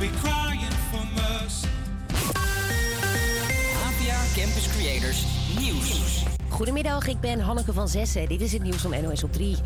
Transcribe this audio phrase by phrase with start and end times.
[0.00, 1.68] be crying for mercy.
[3.86, 5.24] APA Campus Creators
[5.58, 6.24] Nieuws.
[6.48, 8.28] Goedemiddag, ik ben Hanneke van Zessen.
[8.28, 9.56] Dit is het nieuws van NOS op 3.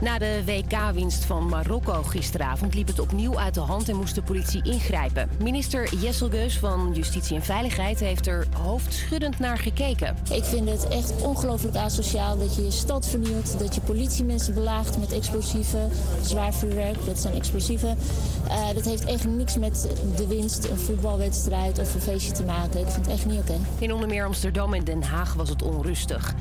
[0.00, 4.22] Na de WK-winst van Marokko gisteravond liep het opnieuw uit de hand en moest de
[4.22, 5.28] politie ingrijpen.
[5.42, 10.16] Minister Jessel Geus van Justitie en Veiligheid heeft er hoofdschuddend naar gekeken.
[10.30, 14.98] Ik vind het echt ongelooflijk asociaal dat je je stad vernielt, dat je politiemensen belaagt
[14.98, 15.90] met explosieven,
[16.22, 17.98] zwaar vuurwerk, dat zijn explosieven.
[18.46, 22.80] Uh, dat heeft echt niks met de winst, een voetbalwedstrijd of een feestje te maken.
[22.80, 23.56] Ik vind het echt niet oké.
[23.78, 26.34] In onder meer Amsterdam en Den Haag was het onrustig.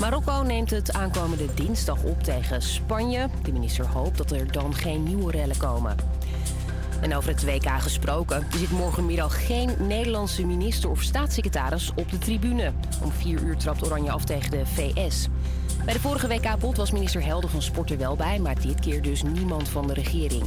[0.00, 3.28] Marokko neemt het aankomende dinsdag op tegen Spanje.
[3.42, 5.96] De minister hoopt dat er dan geen nieuwe rellen komen.
[7.00, 8.36] En over het WK gesproken.
[8.36, 12.72] Er zit morgenmiddag geen Nederlandse minister of staatssecretaris op de tribune.
[13.02, 15.28] Om vier uur trapt Oranje af tegen de VS.
[15.84, 19.02] Bij de vorige WK-pot was minister Helder van Sport er wel bij, maar dit keer
[19.02, 20.44] dus niemand van de regering.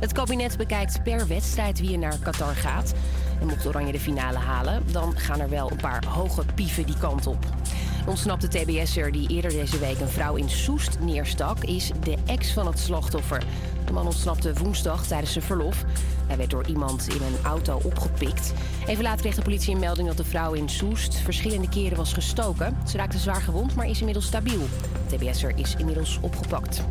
[0.00, 2.92] Het kabinet bekijkt per wedstrijd wie er naar Qatar gaat.
[3.40, 6.98] En mocht Oranje de finale halen, dan gaan er wel een paar hoge pieven die
[6.98, 7.46] kant op.
[8.06, 12.66] Ontsnapte TBS'er die eerder deze week een vrouw in Soest neerstak, is de ex van
[12.66, 13.42] het slachtoffer.
[13.84, 15.84] De man ontsnapte woensdag tijdens zijn verlof.
[16.26, 18.52] Hij werd door iemand in een auto opgepikt.
[18.86, 22.12] Even later kreeg de politie een melding dat de vrouw in Soest verschillende keren was
[22.12, 22.76] gestoken.
[22.88, 24.62] Ze raakte zwaar gewond, maar is inmiddels stabiel.
[25.08, 26.82] De TBS'er is inmiddels opgepakt.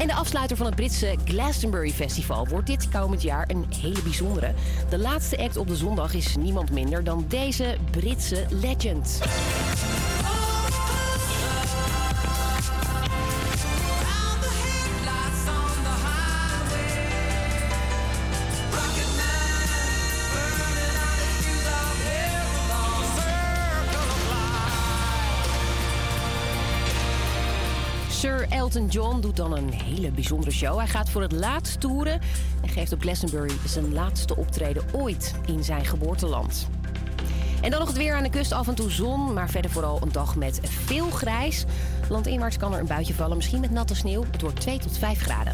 [0.00, 4.52] En de afsluiter van het Britse Glastonbury Festival wordt dit komend jaar een hele bijzondere.
[4.88, 9.20] De laatste act op de zondag is niemand minder dan deze Britse legend.
[28.60, 30.78] Elton John doet dan een hele bijzondere show.
[30.78, 32.20] Hij gaat voor het laatst toeren
[32.62, 36.68] en geeft op Glastonbury zijn laatste optreden ooit in zijn geboorteland.
[37.60, 39.98] En dan nog het weer aan de kust, af en toe zon, maar verder vooral
[40.02, 41.64] een dag met veel grijs.
[42.08, 44.24] Landinwaarts kan er een buitje vallen, misschien met natte sneeuw.
[44.30, 45.52] Het wordt 2 tot 5 graden.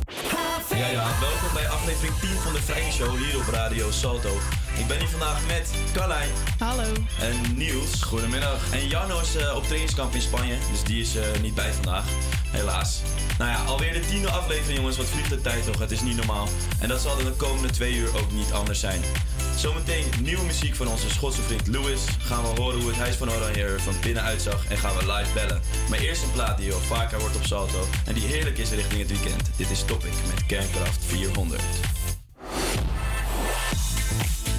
[0.71, 4.31] Ja, ja, welkom bij aflevering 10 van de Vrije Show hier op Radio Salto.
[4.79, 6.29] Ik ben hier vandaag met Carlijn.
[6.59, 6.93] Hallo.
[7.21, 8.03] En Niels.
[8.03, 8.73] Goedemiddag.
[8.73, 12.05] En Jarno is uh, op trainingskamp in Spanje, dus die is uh, niet bij vandaag.
[12.51, 13.03] Helaas.
[13.39, 15.79] Nou ja, alweer de tiende aflevering jongens, wat vliegt de tijd toch?
[15.79, 16.49] Het is niet normaal.
[16.81, 19.01] En dat zal de komende twee uur ook niet anders zijn.
[19.57, 22.01] Zometeen nieuwe muziek van onze Schotse vriend Louis.
[22.19, 25.13] Gaan we horen hoe het Huis van Oranje er van binnen uitzag en gaan we
[25.13, 25.61] live bellen.
[25.89, 29.01] Maar eerst een plaat die al vaker wordt op Salto en die heerlijk is richting
[29.01, 29.51] het weekend.
[29.57, 31.63] Dit is Topic met Kernkraft 400.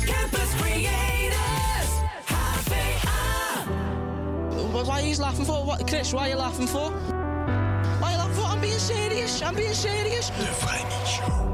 [0.06, 1.92] Campus Creators,
[2.26, 3.64] HVA.
[4.84, 5.66] Why are you laughing for?
[5.66, 6.92] What, Chris, why are you laughing for?
[8.00, 8.54] Why are you laughing for?
[8.54, 9.42] I'm being serious.
[9.42, 10.30] I'm being serious.
[10.30, 11.47] De Show.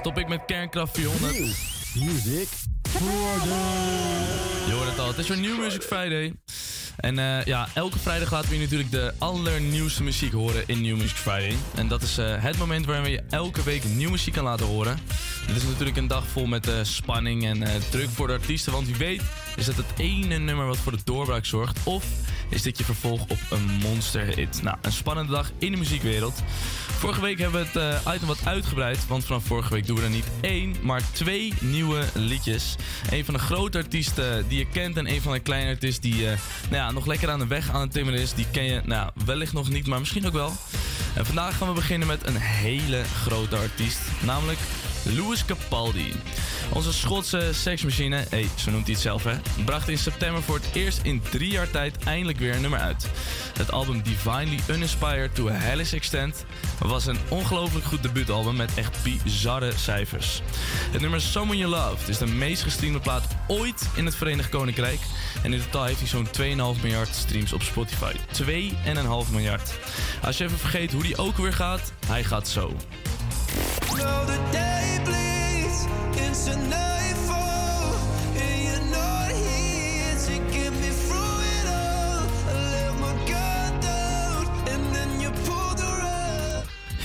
[0.00, 1.32] Stop ik met Kernkraft 400.
[1.94, 2.48] Music
[4.66, 6.34] Je hoort het al, het is weer New Music Friday.
[6.96, 10.96] En eh, ja, elke vrijdag laten we je natuurlijk de allernieuwste muziek horen in New
[10.96, 11.56] Music Friday.
[11.74, 14.66] En dat is eh, het moment waarin we je elke week nieuwe muziek kan laten
[14.66, 14.98] horen.
[15.46, 18.72] Dit is natuurlijk een dag vol met eh, spanning en druk voor de artiesten.
[18.72, 19.22] Want wie weet
[19.56, 21.78] is het het ene nummer wat voor de doorbraak zorgt.
[21.84, 22.04] Of
[22.48, 24.62] is dit je vervolg op een monsterhit.
[24.62, 26.42] Nou, een spannende dag in de muziekwereld.
[27.00, 30.02] Vorige week hebben we het uh, item wat uitgebreid, want vanaf vorige week doen we
[30.02, 32.76] er niet één, maar twee nieuwe liedjes.
[33.10, 36.22] Een van de grote artiesten die je kent en een van de kleine artiesten die
[36.22, 36.26] uh,
[36.70, 38.34] nou ja, nog lekker aan de weg aan het timmeren is.
[38.34, 40.52] Die ken je nou, wellicht nog niet, maar misschien ook wel.
[41.14, 44.58] En vandaag gaan we beginnen met een hele grote artiest, namelijk
[45.02, 46.12] Louis Capaldi.
[46.72, 49.34] Onze Schotse seksmachine, hey, zo noemt hij het zelf hè,
[49.64, 53.06] bracht in september voor het eerst in drie jaar tijd eindelijk weer een nummer uit.
[53.56, 56.44] Het album Divinely Uninspired to a Hellish Extent
[56.78, 60.42] was een ongelooflijk goed debuutalbum met echt bizarre cijfers.
[60.90, 65.00] Het nummer Someone You Loved is de meest gestreamde plaat ooit in het Verenigd Koninkrijk.
[65.42, 68.12] En in totaal heeft hij zo'n 2,5 miljard streams op Spotify.
[68.42, 69.78] 2,5 miljard.
[70.22, 72.76] Als je even vergeet hoe die ook weer gaat, hij gaat zo.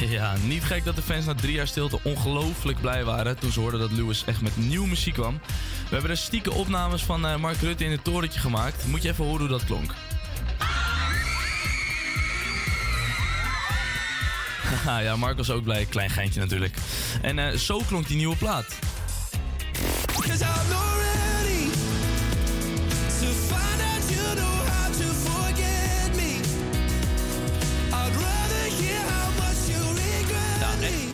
[0.09, 3.59] Ja, niet gek dat de fans na drie jaar stilte ongelooflijk blij waren toen ze
[3.59, 5.39] hoorden dat Lewis echt met nieuwe muziek kwam.
[5.83, 8.87] We hebben er stieke opnames van eh, Mark Rutte in het torentje gemaakt.
[8.87, 9.93] Moet je even horen hoe dat klonk.
[14.85, 15.85] Ja, Mark was ook blij.
[15.85, 16.75] Klein geintje natuurlijk.
[17.21, 18.75] En eh, zo klonk die nieuwe plaat.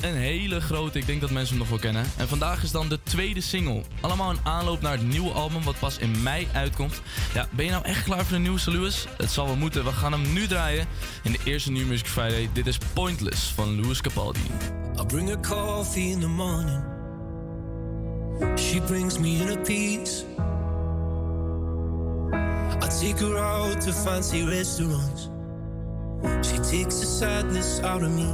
[0.01, 2.05] Een hele grote, ik denk dat mensen hem nog wel kennen.
[2.17, 3.83] En vandaag is dan de tweede single.
[4.01, 7.01] Allemaal een aanloop naar het nieuwe album wat pas in mei uitkomt.
[7.33, 9.05] Ja, ben je nou echt klaar voor de nieuwste Lewis?
[9.17, 9.83] Het zal wel moeten.
[9.83, 10.85] We gaan hem nu draaien
[11.23, 12.49] in de eerste New Music Friday.
[12.53, 14.39] Dit is Pointless van Louis Capaldi.
[14.99, 16.90] I bring her coffee in the morning.
[18.57, 20.25] She brings me in a piece.
[22.33, 25.29] I take her out to fancy restaurants.
[26.47, 28.33] She takes the sadness out of me.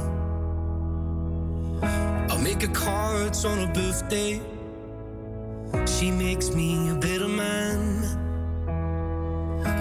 [1.82, 4.40] I make her cards on her birthday.
[5.86, 8.04] She makes me a better man.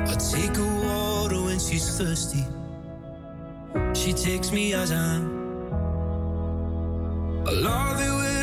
[0.08, 2.46] I take her water when she's thirsty.
[3.94, 5.38] She takes me as I am.
[7.48, 8.37] I love it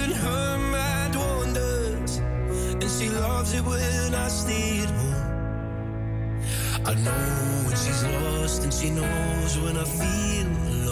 [2.85, 5.25] and she loves it when I stay at home.
[6.85, 10.84] I know when she's lost, and she knows when I feel alone.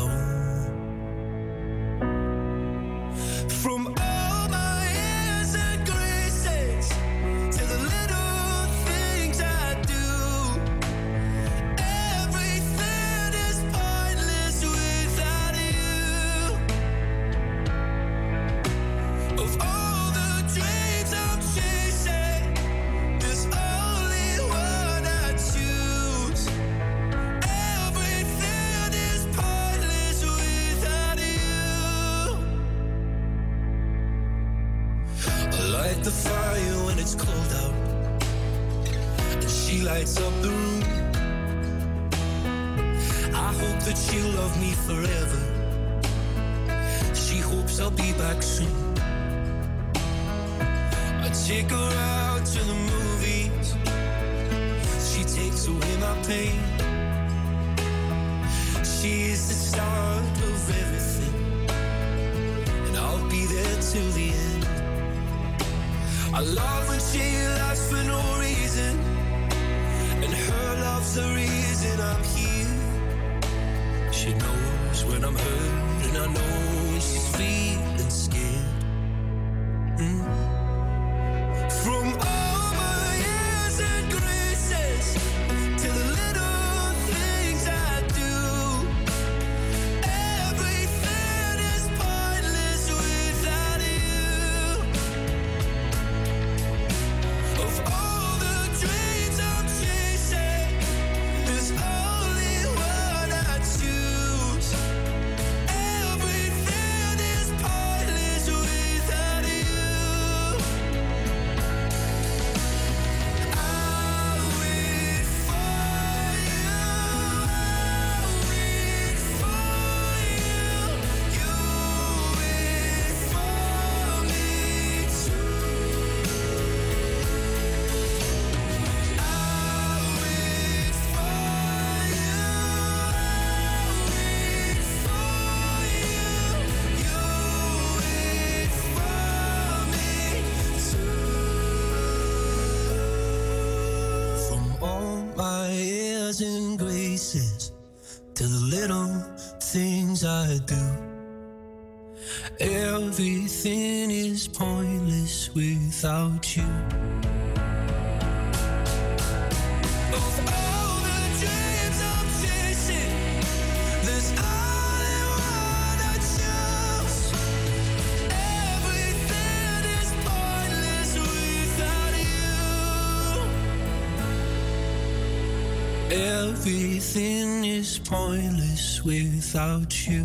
[176.64, 180.22] Everything is pointless without you.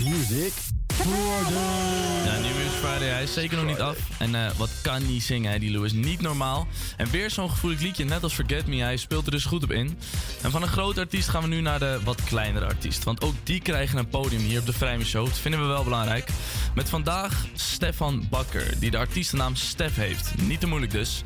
[0.00, 0.54] Music
[1.02, 3.96] Ja, New Music Friday, hij is zeker nog niet af.
[4.18, 5.92] En eh, wat kan die zingen, hè, die Lewis?
[5.92, 6.66] Niet normaal.
[6.96, 8.76] En weer zo'n gevoelig liedje, net als Forget Me.
[8.76, 9.98] Hij speelt er dus goed op in.
[10.42, 13.04] En van een grote artiest gaan we nu naar de wat kleinere artiest.
[13.04, 15.26] Want ook die krijgen een podium hier op de Vrijme Show.
[15.26, 16.28] Dat vinden we wel belangrijk.
[16.74, 20.42] Met vandaag Stefan Bakker, die de artiestennaam Stef heeft.
[20.42, 21.22] Niet te moeilijk dus.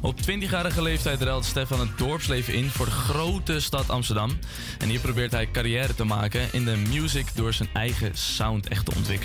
[0.00, 4.38] Op 20-jarige leeftijd ruilt Stefan het dorpsleven in voor de grote stad Amsterdam.
[4.78, 8.84] En hier probeert hij carrière te maken in de music door zijn eigen sound echt
[8.84, 9.17] te ontwikkelen.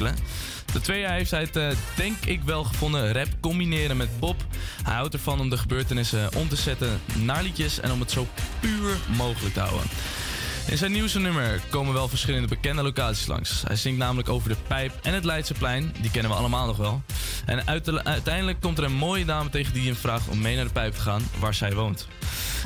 [0.73, 4.45] De twee heeft hij het, eh, denk ik wel gevonden, rap combineren met pop.
[4.83, 8.27] Hij houdt ervan om de gebeurtenissen om te zetten naar liedjes en om het zo
[8.59, 9.87] puur mogelijk te houden.
[10.67, 13.63] In zijn nieuwste nummer komen wel verschillende bekende locaties langs.
[13.67, 15.93] Hij zingt namelijk over de Pijp en het Leidseplein.
[16.01, 17.01] Die kennen we allemaal nog wel.
[17.45, 20.65] En uite- uiteindelijk komt er een mooie dame tegen die hem vraagt om mee naar
[20.65, 22.07] de Pijp te gaan, waar zij woont.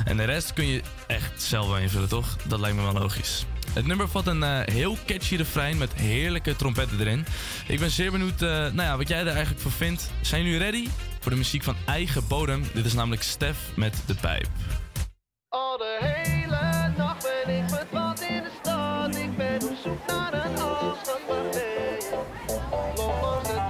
[0.04, 2.36] En de rest kun je echt zelf wel invullen, toch?
[2.44, 3.44] Dat lijkt me wel logisch.
[3.72, 7.26] Het nummer vat een eh, heel catchy refrein met heerlijke trompetten erin.
[7.66, 10.10] Ik ben zeer benieuwd eh, nou ja, wat jij er eigenlijk van vindt.
[10.20, 10.88] Zijn jullie ready
[11.20, 12.62] voor de muziek van eigen bodem?
[12.74, 14.48] Dit is namelijk Stef met de Pijp.
[15.48, 19.16] Al de hele nacht ben ik verdwaald in de stad.
[19.16, 21.56] Ik ben op zoek naar een afstand?
[22.96, 23.68] Loop langs het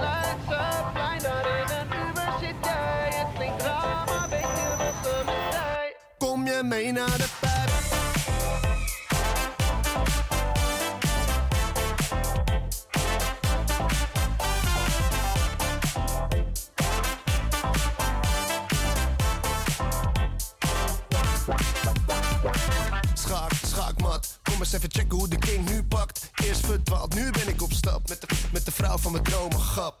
[1.23, 3.09] daar in een Uber zit jij.
[3.11, 5.93] Het klinkt raar, maar weet je wat ze me zei?
[6.17, 7.38] Kom je mee naar de
[24.59, 26.29] Kom eens even checken hoe de king nu pakt.
[26.43, 28.09] Eerst verdwaald, nu ben ik op stap.
[28.09, 29.95] Met de, met de vrouw van mijn dromen, grap.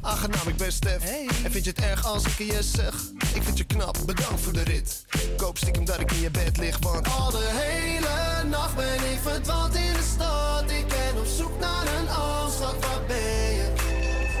[0.00, 1.04] Aangenaam, ik ben Stef.
[1.44, 2.94] En vind je het erg als ik je zeg?
[3.34, 5.04] Ik vind je knap, bedankt voor de rit.
[5.10, 9.10] Ik hoop stiekem dat ik in je bed lig, want al de hele nacht ben
[9.12, 10.70] ik verdwaald in de stad.
[10.70, 13.72] Ik ben op zoek naar een afstand, waar ben je?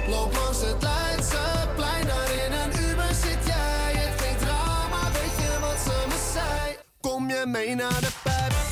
[0.08, 3.92] Loop langs het Leidseplein, daar in een Uber zit jij.
[3.94, 6.76] Het klinkt raar, maar weet je wat ze me zei?
[7.00, 8.63] Kom je mee naar de pijp?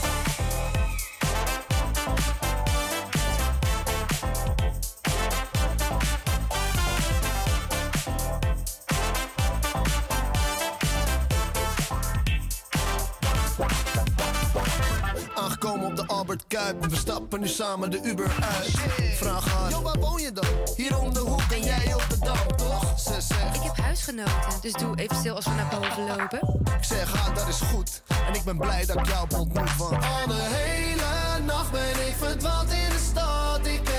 [15.63, 16.85] Aangekomen op de Albert Kuip.
[16.87, 18.71] We stappen nu samen de Uber uit.
[19.15, 20.45] Vraag haar, yo, waar woon je dan?
[20.77, 23.01] Hier om de hoek en jij op de dam, toch?
[23.01, 26.61] Ze zegt, Ik heb huisgenoten, dus doe even stil als we naar boven lopen.
[26.79, 28.03] ik zeg haar, dat is goed.
[28.29, 32.15] En ik ben blij dat ik jou ontmoet, want al de hele nacht ben ik
[32.19, 33.67] verdwaald in de stad.
[33.67, 33.92] Ik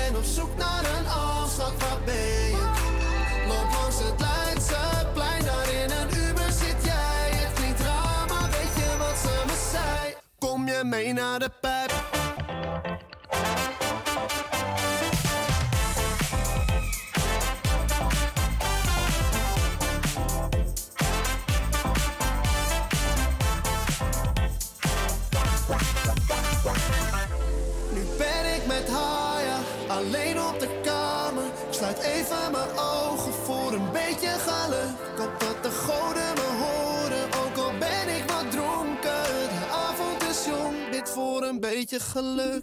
[10.84, 11.50] Mee naar de?
[27.92, 29.42] Nu ben ik met haar,
[29.88, 31.42] alleen op de kamer.
[31.70, 35.13] Sluit even mijn ogen voor een beetje geluk.
[41.74, 42.62] Beetje geluk.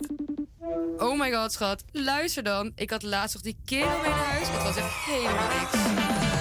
[0.98, 1.84] Oh my god, schat.
[1.92, 2.72] Luister dan.
[2.76, 4.48] Ik had laatst nog die kerel mee naar huis.
[4.50, 6.41] Het was echt helemaal niks.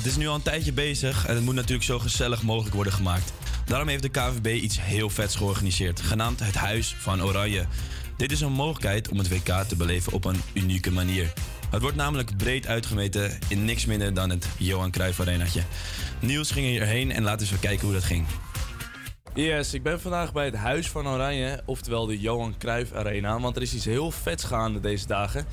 [0.00, 2.92] Het is nu al een tijdje bezig en het moet natuurlijk zo gezellig mogelijk worden
[2.92, 3.32] gemaakt.
[3.64, 7.64] Daarom heeft de KVB iets heel vets georganiseerd, genaamd het Huis van Oranje.
[8.16, 11.32] Dit is een mogelijkheid om het WK te beleven op een unieke manier.
[11.70, 15.62] Het wordt namelijk breed uitgemeten in niks minder dan het Johan Cruijff Arenaatje.
[16.20, 18.26] Niels ging hierheen en laten we eens kijken hoe dat ging.
[19.34, 23.56] Yes, ik ben vandaag bij het Huis van Oranje, oftewel de Johan Cruijff Arena, want
[23.56, 25.46] er is iets heel vets gaande deze dagen.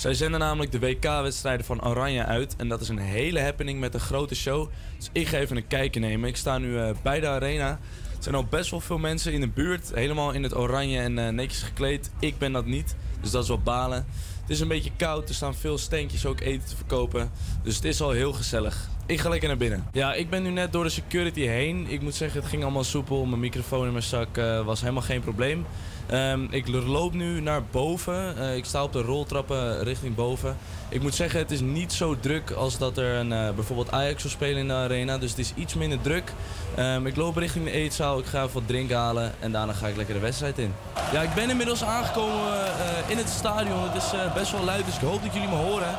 [0.00, 3.94] Zij zenden namelijk de WK-wedstrijden van Oranje uit en dat is een hele happening met
[3.94, 4.68] een grote show.
[4.96, 6.28] Dus ik ga even een kijkje nemen.
[6.28, 7.68] Ik sta nu eh, bij de arena.
[7.68, 7.78] Er
[8.22, 11.28] zijn al best wel veel mensen in de buurt, helemaal in het oranje en eh,
[11.28, 12.10] netjes gekleed.
[12.18, 14.06] Ik ben dat niet, dus dat is wel balen.
[14.40, 17.30] Het is een beetje koud, er staan veel steentjes ook eten te verkopen.
[17.62, 18.88] Dus het is al heel gezellig.
[19.06, 19.86] Ik ga lekker naar binnen.
[19.92, 21.86] Ja, ik ben nu net door de security heen.
[21.88, 23.24] Ik moet zeggen, het ging allemaal soepel.
[23.24, 25.66] Mijn microfoon in mijn zak eh, was helemaal geen probleem.
[26.10, 28.38] Ehm, ik loop nu naar boven.
[28.38, 30.56] Eh, ik sta op de roltrappen richting boven.
[30.88, 34.20] Ik moet zeggen, het is niet zo druk als dat er een, eh, bijvoorbeeld Ajax
[34.20, 35.18] zou spelen in de arena.
[35.18, 36.32] Dus het is iets minder druk.
[36.76, 38.18] Ehm, ik loop richting de eetzaal.
[38.18, 39.32] Ik ga even wat drinken halen.
[39.40, 40.74] En daarna ga ik lekker de wedstrijd in.
[41.12, 43.82] Ja, ik ben inmiddels aangekomen eh, in het stadion.
[43.82, 45.98] Het is best wel luid, dus ik hoop dat jullie me horen.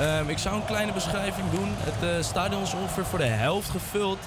[0.00, 1.68] Ehm, ik zou een kleine beschrijving doen.
[1.78, 4.18] Het stadion is ongeveer voor de helft gevuld.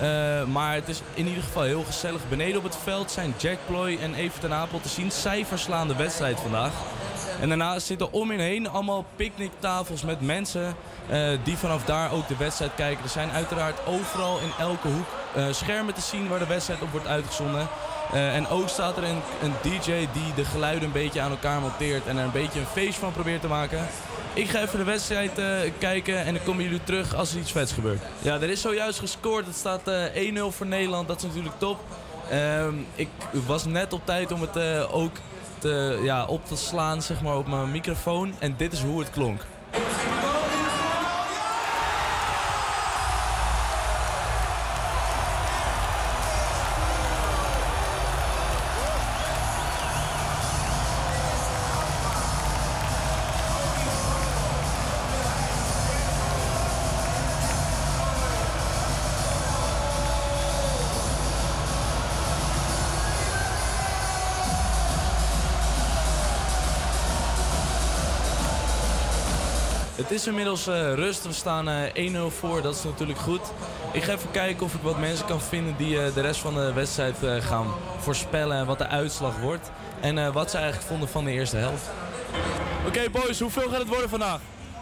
[0.00, 2.28] Eh, maar het is in ieder geval heel gezellig.
[2.28, 5.10] Beneden op het veld zijn Jack Ploy en ten Apel te zien.
[5.10, 6.72] Zij verslaan de wedstrijd vandaag.
[7.40, 10.74] En daarnaast zitten om in heen allemaal picknicktafels met mensen
[11.08, 13.04] eh, die vanaf daar ook de wedstrijd kijken.
[13.04, 16.90] Er zijn uiteraard overal in elke hoek eh, schermen te zien waar de wedstrijd op
[16.90, 17.68] wordt uitgezonden.
[18.12, 22.06] Eh, en ook staat er een, DJ die de geluiden een beetje aan elkaar monteert
[22.06, 23.86] en er een beetje een feest van probeert te maken.
[24.32, 25.46] Ik ga even de wedstrijd eh,
[25.78, 28.02] kijken en dan komen jullie terug als er iets vets gebeurt.
[28.18, 29.46] Ja, er is zojuist gescoord.
[29.46, 31.08] Het staat eh 1-0 voor Nederland.
[31.08, 31.78] Dat is natuurlijk top.
[32.30, 33.08] Ehm, ik
[33.46, 35.16] was net op tijd om het eh, ook
[35.58, 38.34] te, ja, op te slaan zeg maar, op mijn microfoon.
[38.38, 39.40] En dit is hoe het klonk.
[70.16, 71.26] Is inmiddels eh, rust.
[71.26, 72.62] We staan eh 1-0 voor.
[72.62, 73.40] Dat is natuurlijk goed.
[73.92, 76.54] Ik ga even kijken of ik wat mensen kan vinden die eh, de rest van
[76.54, 77.66] de wedstrijd eh, gaan
[77.98, 78.56] voorspellen.
[78.56, 79.70] En wat de uitslag wordt.
[80.00, 81.90] En eh, wat ze eigenlijk vonden van de eerste helft.
[82.86, 84.40] Oké boys, hoeveel gaat het worden vandaag?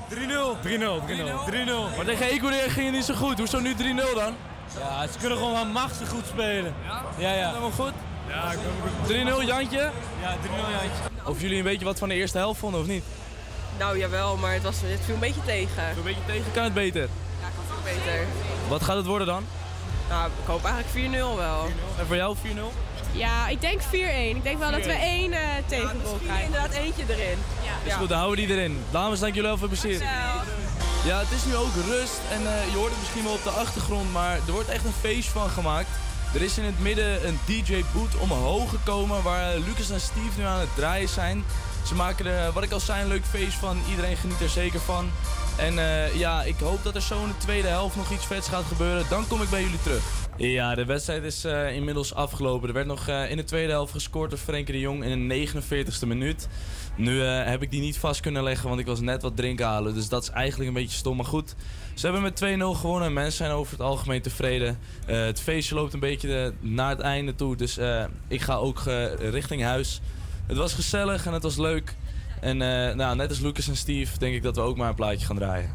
[0.08, 0.16] 3-0.
[0.16, 0.18] 3-0.
[0.66, 1.96] 3-0.
[1.96, 3.38] Maar tegen Ecuador ging het niet zo goed.
[3.38, 3.76] Hoezo nu 3-0
[4.14, 4.34] dan?
[4.78, 6.74] Ja, ze kunnen gewoon wel machtig goed spelen.
[6.86, 7.02] Ja?
[7.18, 7.48] Ja, ja.
[7.48, 7.92] Helemaal goed?
[8.28, 8.58] Ja, ik
[9.06, 9.90] ben 3-0 Jantje?
[10.20, 11.02] Ja, 3-0 Jantje.
[11.24, 13.04] Of jullie een beetje wat van de eerste helft vonden of niet?
[13.78, 15.88] Nou jawel, maar het, was, het viel een beetje tegen.
[15.96, 17.02] Een beetje tegen kan het beter.
[17.40, 18.26] Ja, kan veel beter.
[18.68, 19.44] Wat gaat het worden dan?
[20.08, 21.68] Nou, ik hoop eigenlijk 4-0 wel.
[21.98, 22.40] En voor jou 4-0?
[23.12, 23.86] Ja, ik denk 4-1.
[24.36, 25.00] Ik denk wel dat we 4-1.
[25.00, 26.44] één uh, tegengoal krijgen.
[26.44, 27.38] inderdaad eentje erin.
[27.84, 28.84] Is goed, dan houden we die erin.
[28.90, 30.02] Dames, dank jullie wel voor het plezier.
[31.04, 33.50] Ja, het is nu ook rust en eh, je hoort het misschien wel op de
[33.50, 35.88] achtergrond, maar er wordt echt een feest van gemaakt.
[36.34, 40.44] Er is in het midden een DJ-boot omhoog gekomen waar eh, Lucas en Steve nu
[40.44, 41.44] aan het draaien zijn.
[41.86, 43.78] Ze maken er, wat ik al zei, een leuk feest van.
[43.90, 45.10] Iedereen geniet er zeker van.
[45.56, 48.48] En eh, ja, ik hoop dat er zo in de tweede helft nog iets vets
[48.48, 49.04] gaat gebeuren.
[49.08, 50.02] Dan kom ik bij jullie terug.
[50.36, 52.68] Ja, de wedstrijd is eh, inmiddels afgelopen.
[52.68, 55.48] Er werd nog eh, in de tweede helft gescoord door Frenkie de Jong in de
[55.48, 56.48] 49ste minuut.
[56.96, 59.94] Nu heb ik die niet vast kunnen leggen, want ik was net wat drinken halen.
[59.94, 61.16] Dus dat is eigenlijk een beetje stom.
[61.16, 61.54] Maar goed,
[61.94, 64.78] ze hebben met 2-0 gewonnen en mensen zijn over het algemeen tevreden.
[65.06, 67.56] Het feestje loopt een beetje naar het einde toe.
[67.56, 67.78] Dus
[68.28, 68.82] ik ga ook
[69.18, 70.00] richting huis.
[70.46, 71.96] Het was gezellig en het was leuk.
[72.40, 74.94] En eh, nou, net als Lucas en Steve denk ik dat we ook maar een
[74.94, 75.74] plaatje gaan draaien.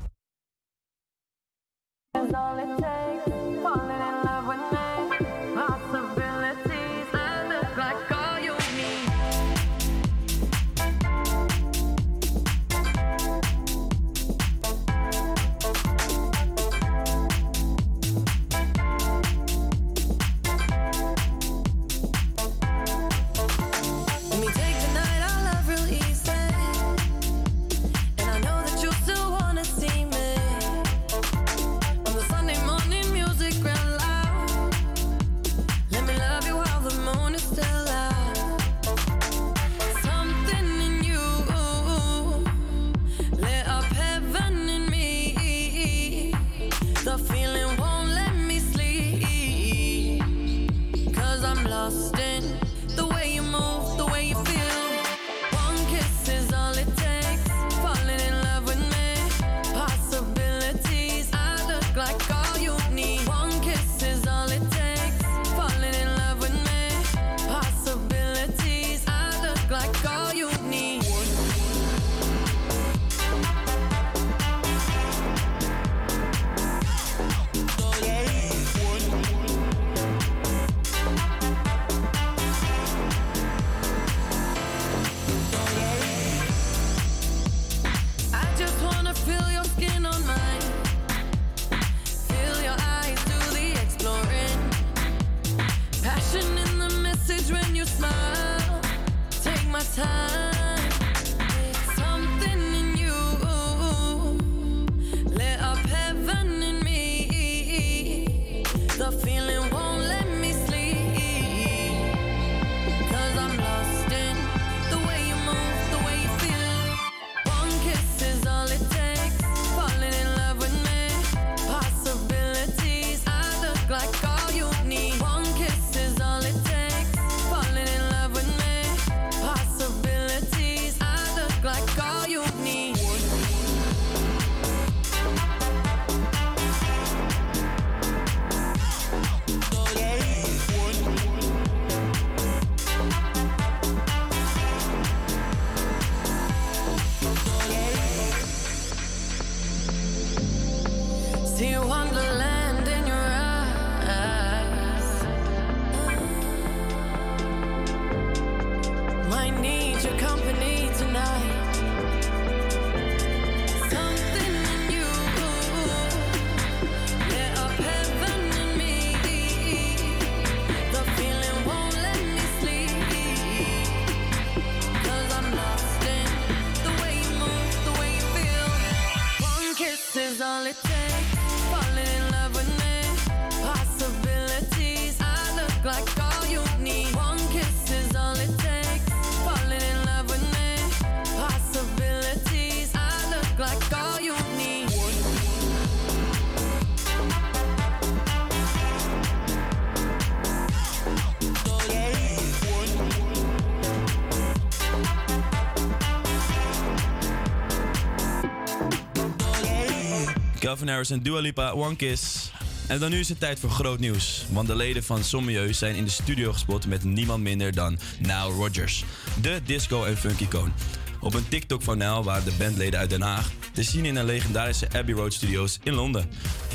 [210.89, 212.51] Harris en Dua Lipa, One Kiss.
[212.87, 214.45] En dan nu is het tijd voor groot nieuws.
[214.51, 218.53] Want de leden van Sommieu zijn in de studio gespot met niemand minder dan Nile
[218.53, 219.03] Rodgers.
[219.41, 220.73] De disco- en funky-koon.
[221.19, 224.25] Op een TikTok van Nile waren de bandleden uit Den Haag te zien in een
[224.25, 226.29] legendarische Abbey Road Studios in Londen.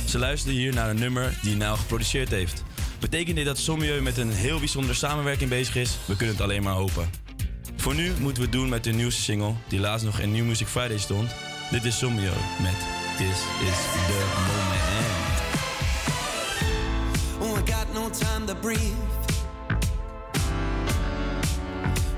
[0.09, 2.63] Ze luisterden hier naar een nummer die Nile geproduceerd heeft.
[3.01, 5.97] Betekent dit dat Sommieu met een heel bijzondere samenwerking bezig is?
[6.07, 7.11] We kunnen het alleen maar hopen.
[7.77, 10.45] Voor nu moeten we het doen met de nieuwste single, die laatst nog in New
[10.45, 11.31] Music Friday stond.
[11.71, 15.15] Dit is Sommieu met This is the Moment.
[17.41, 18.81] Oh, I got no time to breathe.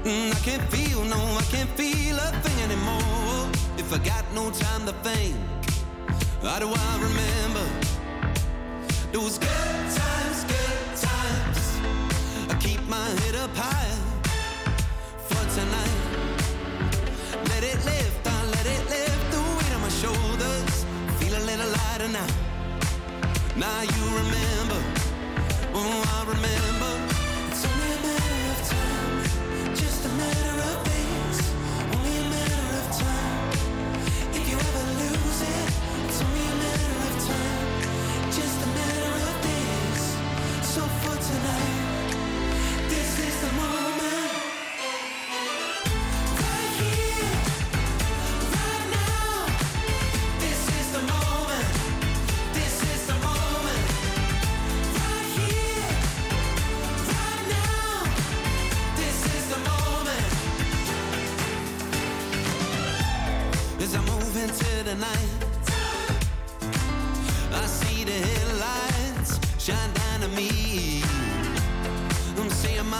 [0.04, 3.50] Mm, I can't feel, no, I can't feel a thing anymore.
[3.76, 5.36] If I got no time to think,
[6.42, 7.66] how do I remember
[9.12, 11.78] those good times, good times?
[12.48, 13.95] I keep my head up high
[22.16, 22.26] now.
[23.56, 24.80] Now you remember,
[25.74, 26.92] oh I remember.
[27.50, 28.35] It's only a matter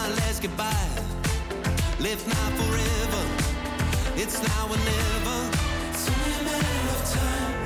[0.09, 0.90] my last goodbye.
[1.99, 3.23] Live now forever.
[4.16, 5.38] It's now or never.
[5.90, 6.59] It's only a
[6.95, 7.66] of time.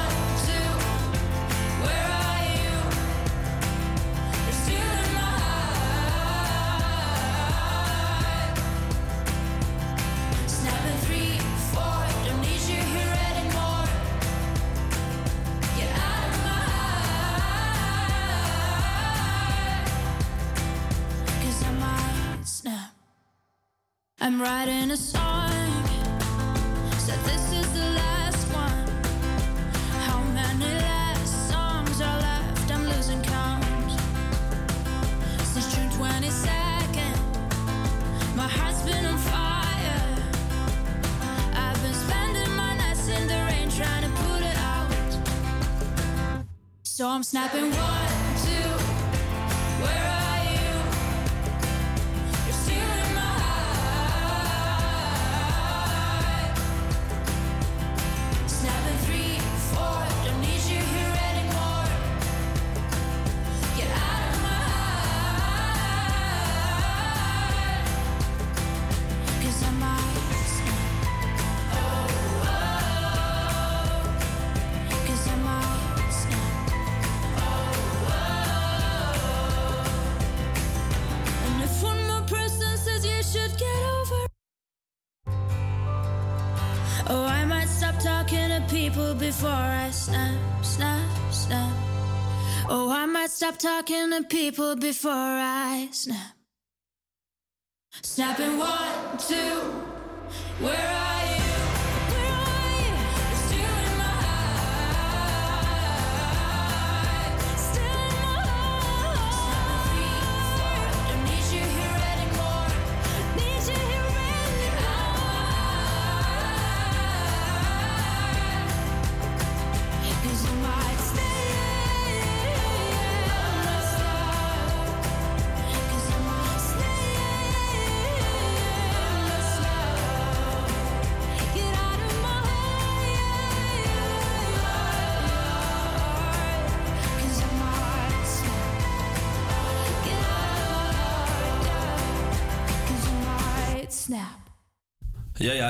[94.11, 96.30] to people before I snap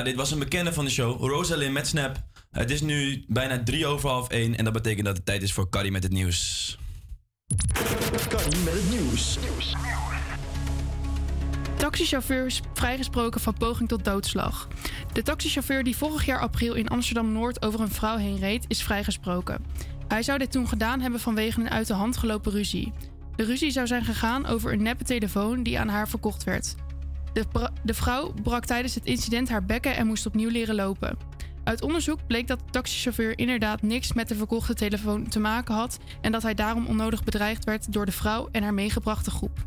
[0.02, 1.20] Ja, ja, dit was een bekende van de show.
[1.20, 2.16] Rosalind met Snap.
[2.50, 4.56] Het is nu bijna drie over half één.
[4.56, 6.78] En dat betekent dat het tijd is voor Carrie met het nieuws.
[8.28, 9.38] Carrie met het nieuws.
[11.76, 14.68] Taxichauffeur is vrijgesproken van poging tot doodslag.
[15.12, 19.64] De taxichauffeur die vorig jaar april in Amsterdam-Noord over een vrouw heen reed, is vrijgesproken.
[20.08, 22.92] Hij zou dit toen gedaan hebben vanwege een uit de hand gelopen ruzie.
[23.36, 26.74] De ruzie zou zijn gegaan over een neppe telefoon die aan haar verkocht werd.
[27.32, 31.16] De, vrouw brak tijdens het incident haar bekken en moest opnieuw leren lopen.
[31.64, 35.98] Uit onderzoek bleek dat de taxichauffeur inderdaad niks met de verkochte telefoon te maken had
[36.20, 39.64] en dat hij daarom onnodig bedreigd werd door de vrouw en haar meegebrachte groep.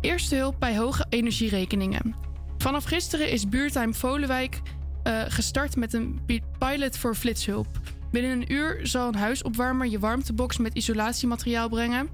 [0.00, 2.14] Eerste hulp bij hoge energierekeningen.
[2.58, 4.60] Vanaf gisteren is buurtime Volenwijk
[5.02, 7.80] eh, gestart met een pi- pilot voor flitshulp.
[8.10, 12.08] Binnen een uur zal een huisopwarmer je warmtebox met isolatiemateriaal brengen.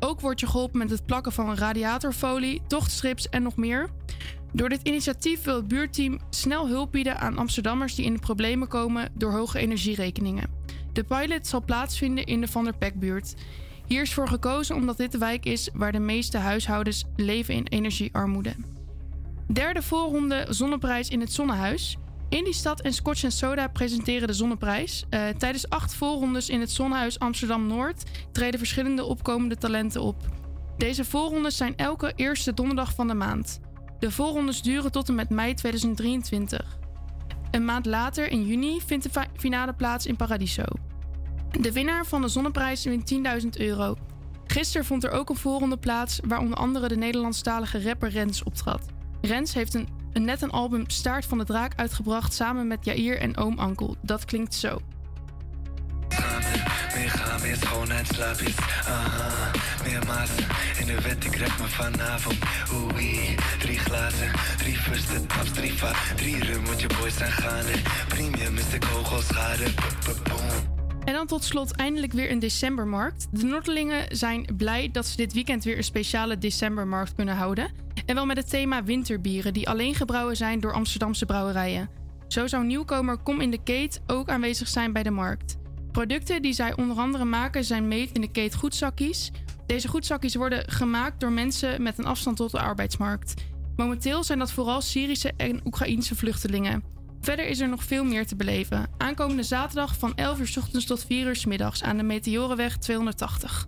[0.00, 3.90] Ook wordt je geholpen met het plakken van radiatorfolie, tochtstrips en nog meer.
[4.52, 8.68] Door dit initiatief wil het buurteam snel hulp bieden aan Amsterdammers die in de problemen
[8.68, 10.50] komen door hoge energierekeningen.
[10.92, 13.34] De pilot zal plaatsvinden in de Van der Pekbuurt.
[13.86, 17.66] Hier is voor gekozen omdat dit de wijk is waar de meeste huishoudens leven in
[17.66, 18.54] energiearmoede.
[19.52, 21.96] Derde voorronde Zonneprijs in het Zonnehuis.
[22.28, 25.04] In die stad en Scotch Soda presenteren de Zonneprijs.
[25.10, 28.02] Eh, tijdens acht voorrondes in het Zonnehuis Amsterdam-Noord
[28.32, 30.16] treden verschillende opkomende talenten op.
[30.76, 33.60] Deze voorrondes zijn elke eerste donderdag van de maand.
[34.00, 36.78] De voorrondes duren tot en met mei 2023.
[37.50, 40.62] Een maand later, in juni, vindt de fi- finale plaats in Paradiso.
[41.60, 43.96] De winnaar van de Zonneprijs wint 10.000 euro.
[44.46, 48.86] Gisteren vond er ook een voorronde plaats waar onder andere de Nederlandstalige rapper Rens optrad.
[49.20, 53.18] Rens heeft een, een net een album Staart van de Draak uitgebracht samen met Jair
[53.18, 53.96] en Oom Ankel.
[54.02, 54.78] Dat klinkt zo.
[56.94, 58.56] Meer gaan, meer schoonheidsslapjes.
[58.86, 59.50] Aha,
[59.84, 60.30] meer maas
[60.78, 62.36] in de wet, ik rap me vanavond.
[62.72, 67.72] Oei, drie glazen, drie first taps, drie va, rum, want je boys zijn gaande.
[68.08, 69.64] Premium is de kogelschade.
[71.04, 73.28] En dan tot slot eindelijk weer een decembermarkt.
[73.30, 77.70] De Noorderlingen zijn blij dat ze dit weekend weer een speciale decembermarkt kunnen houden.
[78.06, 81.90] En wel met het thema winterbieren, die alleen gebrouwen zijn door Amsterdamse brouwerijen.
[82.28, 85.58] Zo zou nieuwkomer Kom in de Keet ook aanwezig zijn bij de markt.
[85.92, 89.30] Producten die zij onder andere maken zijn meet in de Keet goedzakjes.
[89.66, 93.34] Deze goedzakjes worden gemaakt door mensen met een afstand tot de arbeidsmarkt.
[93.76, 96.82] Momenteel zijn dat vooral Syrische en Oekraïense vluchtelingen.
[97.20, 98.88] Verder is er nog veel meer te beleven.
[98.96, 103.66] Aankomende zaterdag van 11 uur ochtends tot 4 uur middags aan de Meteorenweg 280.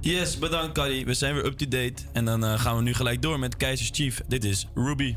[0.00, 1.04] Yes, bedankt Carrie.
[1.04, 2.02] We zijn weer up-to-date.
[2.12, 4.20] En dan eh, gaan we nu gelijk door met Keizers Chief.
[4.28, 5.16] Dit is Ruby.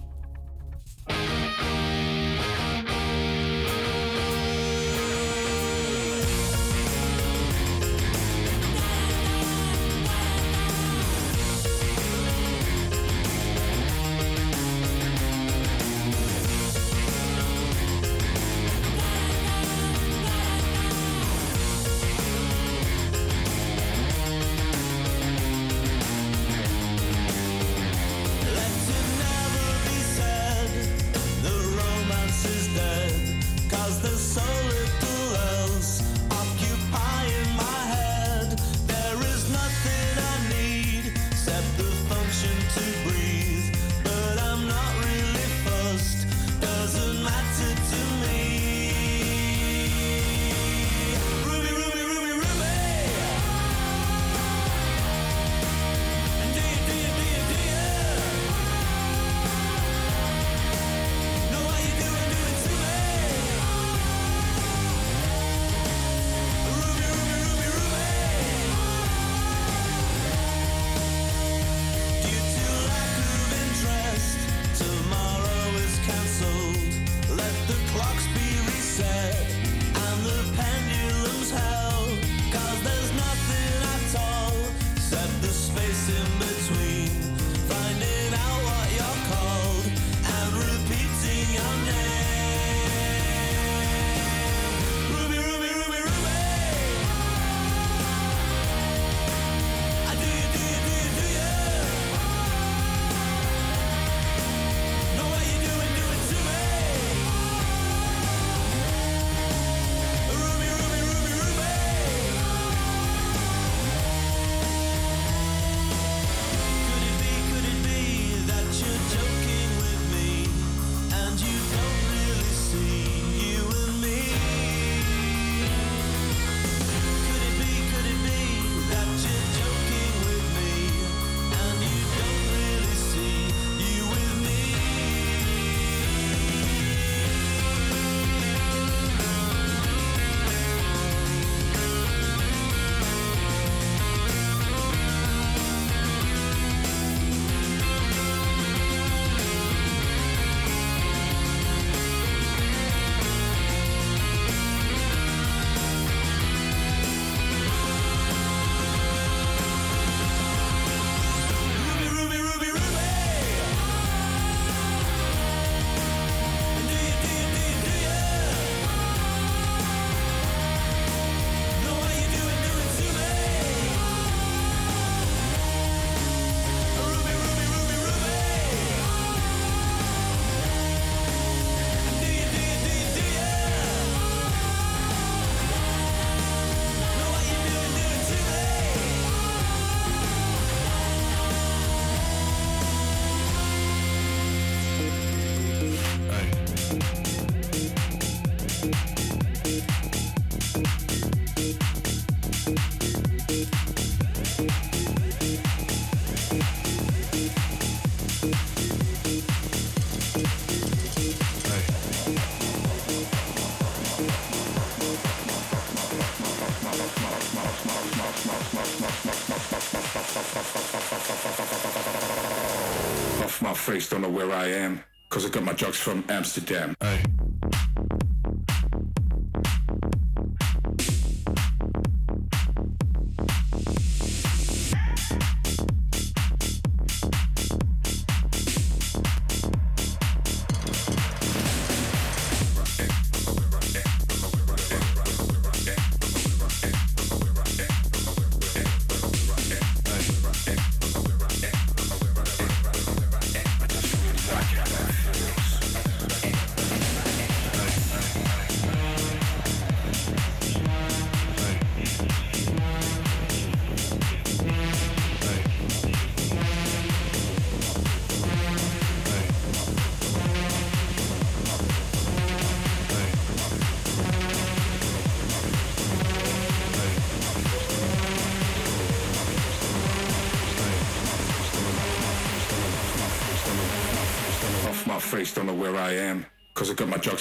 [224.38, 225.03] Where I am.
[225.29, 226.95] Cause I got my drugs from Amsterdam.
[227.01, 227.36] Off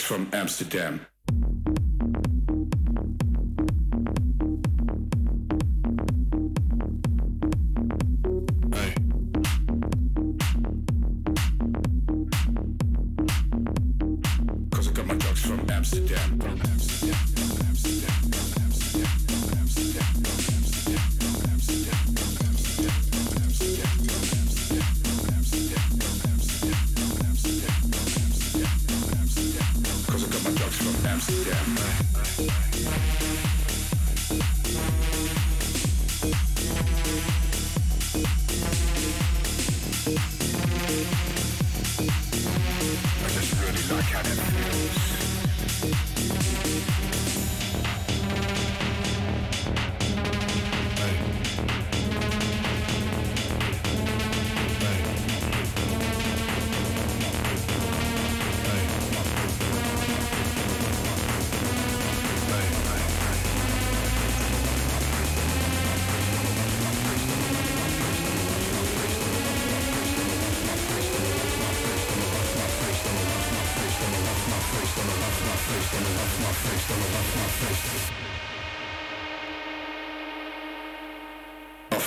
[0.07, 1.05] from Amsterdam.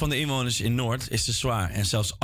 [0.00, 2.16] Van de inwoners in Noord is te zwaar en zelfs 18%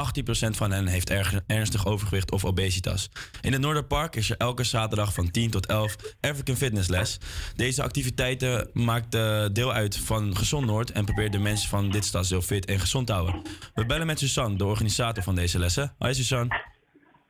[0.50, 3.10] van hen heeft erg, ernstig overgewicht of obesitas.
[3.40, 7.18] In het Noorderpark is er elke zaterdag van 10 tot 11 African Fitness Les.
[7.54, 12.04] Deze activiteiten maakt eh, deel uit van Gezond Noord en probeert de mensen van dit
[12.04, 13.42] stadsdeel fit en gezond te houden.
[13.74, 15.94] We bellen met Suzanne, de organisator van deze lessen.
[15.98, 16.62] Hi Suzanne.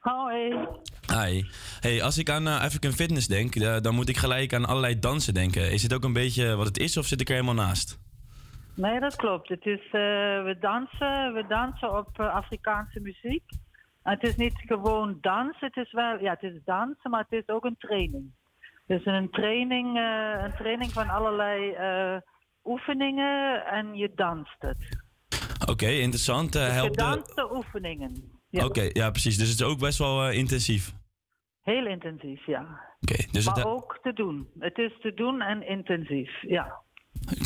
[0.01, 0.67] Hoi.
[1.13, 1.45] Hi.
[1.81, 4.99] Hey, als ik aan eh, African Fitness denk, eh, dan moet ik gelijk aan allerlei
[4.99, 5.73] dansen denken.
[5.73, 7.99] Is het ook een beetje wat het is of zit ik er helemaal naast?
[8.77, 9.49] Nee, dat klopt.
[9.49, 13.45] Het is, eh, we, dansen, we dansen op eh, Afrikaanse muziek.
[14.03, 17.43] En het is niet gewoon dans, het is wel, ja, het is dansen, maar het
[17.43, 18.35] is ook een training.
[18.87, 21.77] Dus een training, eh, een training van allerlei
[22.64, 25.05] oefeningen en je danst het.
[25.70, 26.55] Oké, interessant.
[26.55, 26.97] Eh, Dus de...
[26.97, 28.12] danst de oefeningen.
[28.51, 28.64] Ja.
[28.64, 29.37] Oké, ja precies.
[29.37, 30.93] Dus het is ook best wel intensief.
[31.62, 32.61] Heel intensief, ja.
[33.01, 34.49] Oké, dus maar het, ook te doen.
[34.59, 36.85] Het is te doen en intensief, ja.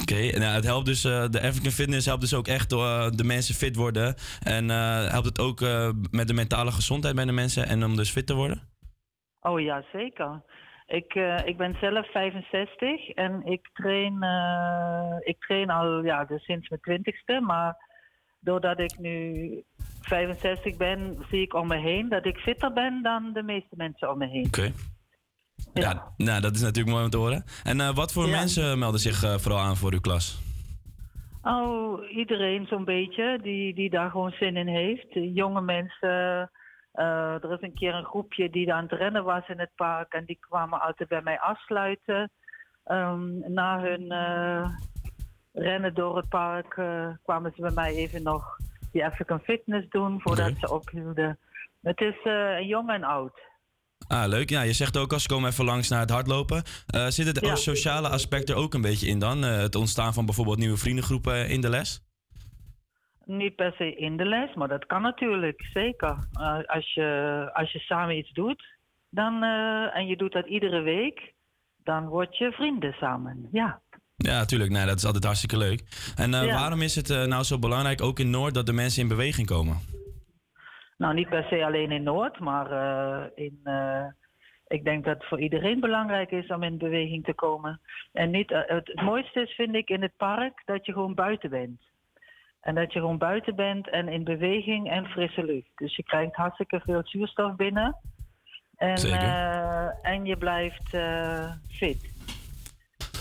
[0.00, 3.10] Oké, nou, het helpt dus, eh, de African Fitness helpt dus ook echt door eh,
[3.10, 4.14] de mensen fit worden.
[4.42, 4.68] En
[5.08, 5.60] helpt het ook
[6.10, 8.68] met de mentale gezondheid bij de mensen en om dus fit te worden?
[9.40, 10.42] Oh ja, zeker.
[10.86, 11.14] Ik,
[11.44, 14.14] ik ben zelf 65 en ik train,
[15.24, 17.40] ik train al ja, dus sinds mijn twintigste.
[17.40, 17.76] Maar
[18.40, 19.64] doordat ik nu
[20.00, 24.10] 65 ben, zie ik om me heen dat ik fitter ben dan de meeste mensen
[24.10, 24.46] om me heen.
[24.46, 24.72] Oké.
[25.74, 26.12] Ja.
[26.16, 27.44] nou dat is natuurlijk mooi om te horen.
[27.64, 28.36] En eh, wat voor Ja.
[28.36, 30.42] mensen melden zich eh, vooral aan voor uw klas?
[31.42, 35.06] Oh, iedereen zo'n beetje die, die daar gewoon zin in heeft.
[35.10, 36.50] Jonge mensen.
[36.92, 40.12] eh, er is een keer een groepje die aan het rennen was in het park
[40.12, 42.30] en die kwamen altijd bij mij afsluiten.
[42.84, 44.12] Ehm, na hun
[45.52, 46.68] rennen door het park
[47.22, 48.56] kwamen ze bij mij even nog
[48.92, 51.38] die African Fitness doen voordat ze ophielden.
[51.82, 52.16] Het is
[52.66, 53.40] jong en oud.
[54.08, 54.50] Ah, leuk.
[54.50, 56.62] Ja, je zegt ook als ze komen even langs naar het hardlopen.
[56.86, 57.54] Eh, zit het Ja.
[57.54, 59.44] sociale aspect er ook een beetje in dan?
[59.44, 62.02] Eh, het ontstaan van bijvoorbeeld nieuwe vriendengroepen in de les?
[63.24, 66.28] Niet per se in de les, maar dat kan natuurlijk, zeker.
[66.32, 68.64] Eh, als, je, als je samen iets doet
[69.10, 69.42] dan,
[69.94, 71.32] en je doet dat iedere week,
[71.84, 73.48] dan word je vrienden samen.
[73.52, 73.80] Ja.
[74.16, 74.70] Ja, natuurlijk.
[74.70, 75.82] Nee, dat is altijd hartstikke leuk.
[76.16, 76.46] En Ja.
[76.46, 79.78] waarom is het nou zo belangrijk, ook in Noord, dat de mensen in beweging komen?
[81.00, 84.04] Nou, niet per se alleen in Noord, maar eh, in, eh,
[84.66, 87.80] ik denk dat het voor iedereen belangrijk is om in beweging te komen.
[88.12, 91.14] En niet, eh, het, het mooiste is, vind ik, in het park dat je gewoon
[91.14, 91.80] buiten bent.
[92.60, 95.70] En dat je gewoon buiten bent en in beweging en frisse lucht.
[95.74, 97.96] Dus je krijgt hartstikke veel zuurstof binnen.
[98.76, 98.96] En,
[100.02, 100.88] en je blijft
[101.68, 102.18] fit.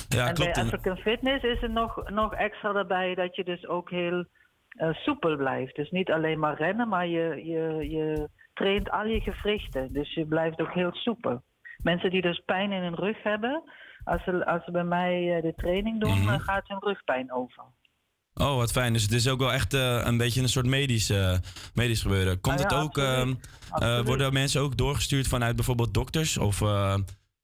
[0.09, 0.53] Ja, en klopt.
[0.53, 4.25] bij African Fitness is er nog, nog extra daarbij dat je dus ook heel
[4.69, 5.75] eh, soepel blijft.
[5.75, 9.93] Dus niet alleen maar rennen, maar je, je, je traint al je gewrichten.
[9.93, 11.41] Dus je blijft ook heel soepel.
[11.83, 13.63] Mensen die dus pijn in hun rug hebben,
[14.03, 16.25] als ze, als ze bij mij eh, de training doen, Mhm.
[16.25, 17.63] dan gaat hun rugpijn over.
[18.33, 18.93] Oh, wat fijn.
[18.93, 21.13] Dus het is ook wel echt eh, een beetje een soort medisch,
[21.73, 22.41] medisch gebeuren.
[22.41, 23.17] Komt Ah, het ook, absoluut.
[23.17, 24.05] ehm, eh, Absoluut.
[24.07, 26.61] worden mensen ook doorgestuurd vanuit bijvoorbeeld dokters of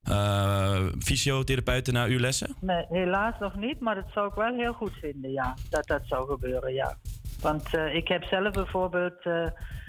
[0.08, 2.54] eh, fysiotherapeuten naar uw lessen?
[2.60, 5.54] Nee, helaas nog niet, maar dat zou ik wel heel goed vinden, ja.
[5.70, 6.96] Dat dat zou gebeuren, ja.
[7.40, 9.46] Want eh, ik heb zelf bijvoorbeeld eh,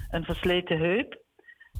[0.09, 1.25] een versleten heup.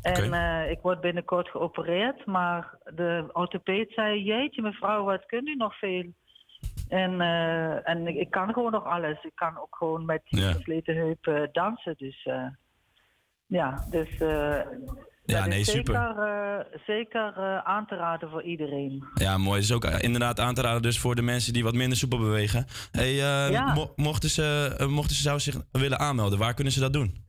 [0.02, 0.34] En
[0.70, 6.14] ik word binnenkort geopereerd, maar de orthopeed zei: Jeetje, mevrouw, wat kunt u nog veel?
[6.88, 7.22] En,
[7.84, 9.24] en ik, kan gewoon nog alles.
[9.24, 10.52] Ik kan ook gewoon met die Ja.
[10.52, 11.96] versleten heup dansen.
[11.98, 12.28] Dus
[13.48, 14.10] ja, dus.
[15.36, 15.94] Ja, nee, super.
[15.96, 19.04] Zeker, eh, zeker eh, aan te raden voor iedereen.
[19.14, 19.56] Ja, mooi.
[19.56, 21.98] Het is ook eh, inderdaad aan te raden dus voor de mensen die wat minder
[21.98, 22.66] soepel bewegen.
[22.92, 23.74] Hey, Ja.
[23.74, 27.26] mo- mochten, ze, mochten ze zou zich willen aanmelden, waar kunnen ze dat doen?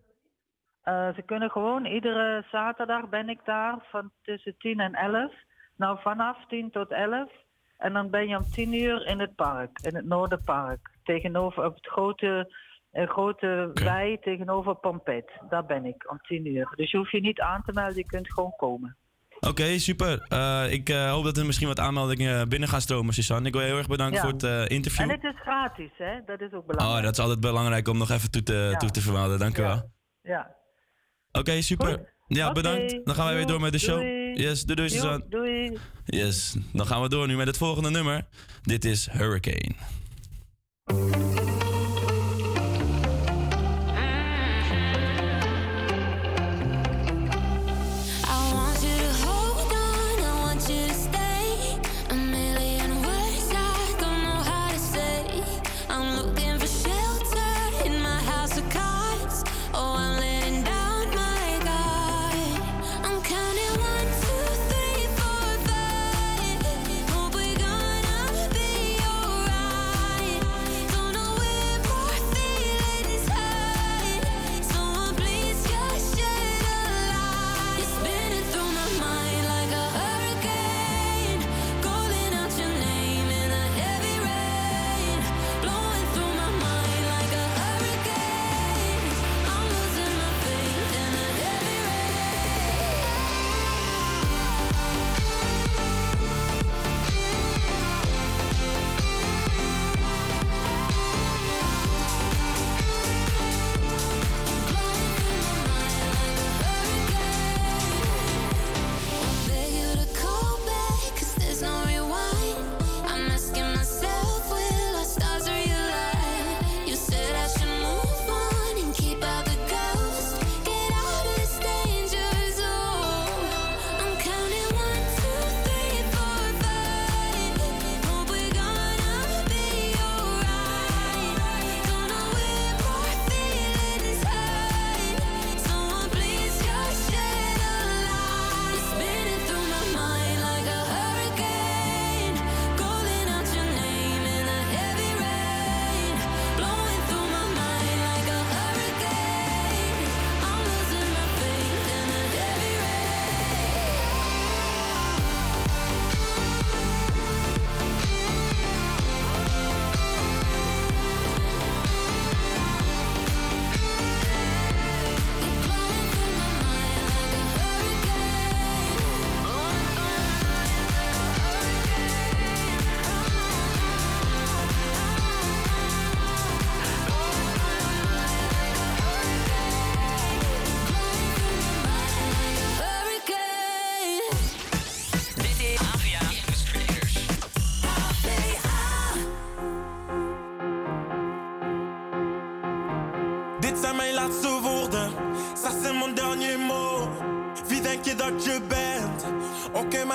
[0.84, 5.32] Ze kunnen gewoon, iedere zaterdag ben ik daar van tussen 10 en 11.
[5.76, 7.30] Nou, vanaf 10 tot 11.
[7.78, 10.90] En dan ben je om 10 uur in het park, in het Noorderpark.
[11.03, 12.53] Tegenover op het grote,
[12.91, 15.30] eh, grote wei tegenover Pompet.
[15.49, 16.72] Daar ben ik om 10 uur.
[16.76, 18.97] Dus je hoeft je niet aan te melden, je kunt gewoon komen.
[19.41, 20.26] Oké, super.
[20.28, 23.47] Eh, ik eh, hoop dat er misschien wat aanmeldingen binnen gaan stromen, Suzanne.
[23.47, 24.22] Ik wil je heel erg bedanken Ja.
[24.22, 25.01] voor het eh, interview.
[25.01, 26.20] En het is gratis, hè?
[26.26, 26.99] Dat is ook belangrijk.
[26.99, 29.39] Oh, dat is altijd belangrijk om nog even toe te, toe te vermelden.
[29.39, 29.91] Dank u wel.
[30.22, 30.55] Ja.
[31.32, 32.14] Oké, super.
[32.26, 33.01] Ja, bedankt.
[33.05, 33.99] Dan gaan wij weer door met de show.
[33.99, 34.34] Doei.
[34.34, 35.24] Yes, doei, doei, Suzanne.
[35.28, 35.78] Doei.
[36.05, 38.26] Yes, dan gaan we door nu met het volgende nummer.
[38.62, 39.74] Dit is Hurricane.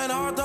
[0.04, 0.43] Oké,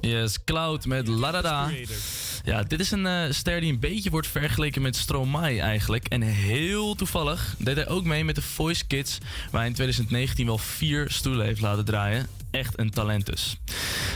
[0.00, 1.70] Yes, Cloud met Ladada.
[2.44, 6.08] Ja, dit is een eh, ster die een beetje wordt vergeleken met Stromae eigenlijk.
[6.08, 9.18] En heel toevallig deed hij ook mee met de Voice Kids,
[9.50, 12.26] waar hij in 2019 wel vier stoelen heeft laten draaien.
[12.50, 13.56] Echt een talent dus.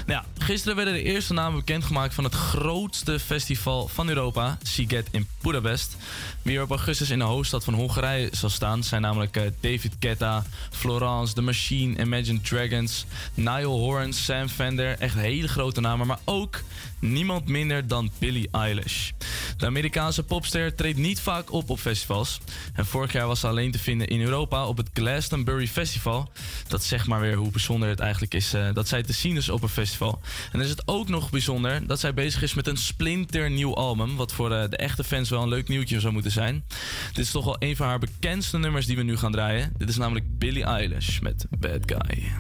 [0.07, 5.09] Nou ja, gisteren werden de eerste namen bekendgemaakt van het grootste festival van Europa, Siget
[5.11, 5.97] in Budapest.
[6.43, 10.45] Wie op augustus in de hoofdstad van Hongarije zal staan zijn namelijk eh, David Guetta,
[10.70, 14.99] Florence, The Machine, Imagine Dragons, Niall Horan, Sam Fender.
[14.99, 16.61] Echt hele grote namen, maar ook
[17.03, 19.11] niemand minder dan Billie Eilish.
[19.57, 22.40] De Amerikaanse popster treedt niet vaak op op festivals.
[22.74, 26.30] En vorig jaar was ze alleen te vinden in Europa op het Glastonbury Festival.
[26.68, 29.48] Dat zegt maar weer hoe bijzonder het eigenlijk is eh, dat zij te zien is
[29.48, 30.20] op een festival.
[30.53, 34.16] En is het ook nog bijzonder dat zij bezig is met een splinternieuw album.
[34.16, 36.64] Wat voor eh, de echte fans wel een leuk nieuwtje zou moeten zijn.
[37.12, 39.72] Dit is toch wel een van haar bekendste nummers die we nu gaan draaien.
[39.78, 42.32] Dit is namelijk Billie Eilish met Bad Guy.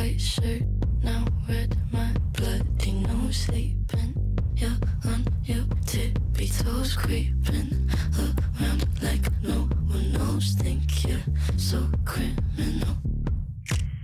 [0.00, 0.62] White shirt,
[1.02, 4.14] now red, my bloody nose sleeping.
[4.56, 4.70] You're
[5.04, 10.54] on your tippy toes, creeping around like no one knows.
[10.54, 11.20] Think you're
[11.58, 12.96] so criminal.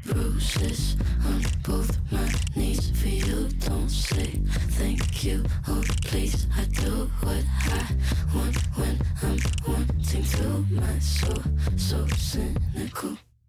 [0.04, 3.48] Bruises on both my knees for you.
[3.60, 4.32] Don't say
[4.76, 5.42] thank you.
[5.66, 7.42] Oh, please, I do what
[7.72, 7.86] I
[8.34, 10.66] want when I'm wanting to.
[10.72, 11.42] My soul,
[11.78, 13.16] so cynical.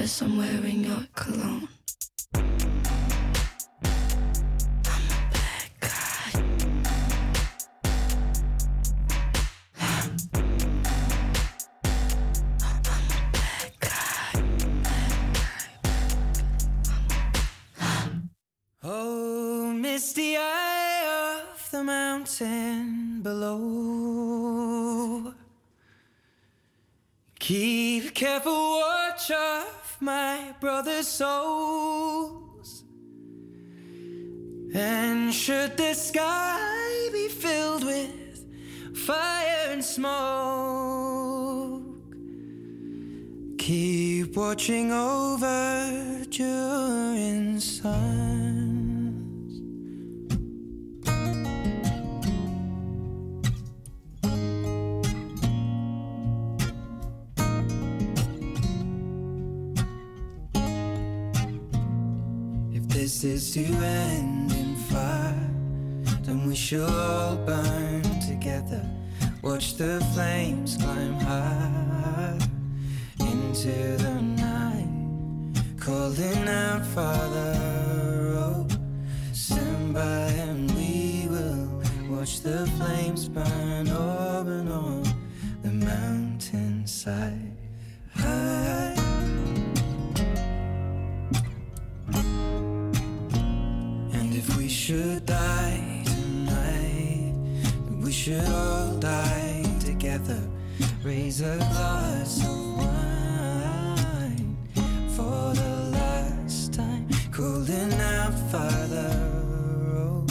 [0.00, 1.68] Cause I'm wearing your cologne.
[18.82, 24.40] Oh, misty eye of the mountain below.
[27.38, 32.84] Keep careful watch of my brother's souls.
[34.74, 38.46] And should the sky be filled with
[38.96, 40.12] fire and smoke,
[43.58, 48.29] keep watching over during suns.
[63.24, 65.50] Is to end in fire,
[66.22, 68.82] then we shall all burn together.
[69.42, 72.38] Watch the flames climb high
[73.18, 77.54] into the night, calling out, Father,
[78.38, 78.66] oh,
[79.32, 85.02] stand by and we will watch the flames burn over on
[85.62, 87.56] the mountainside.
[88.14, 88.99] High.
[94.90, 97.32] Should die tonight,
[98.02, 100.42] we should all die together.
[101.04, 104.56] Raise a glass of wine
[105.14, 107.08] for the last time.
[107.30, 109.12] Calling out, Father,
[109.94, 110.26] oh,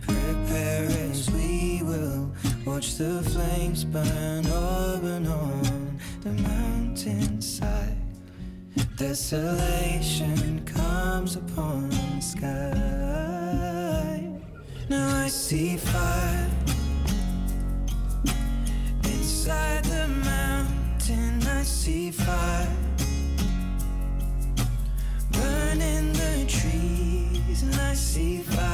[0.00, 2.32] prepare as we will
[2.64, 7.98] watch the flames burn over and on the mountainside.
[8.96, 13.41] Desolation comes upon the sky.
[14.92, 16.50] Now I see fire
[19.04, 21.42] inside the mountain.
[21.46, 22.68] I see fire
[25.30, 28.68] burning the trees, and I see fire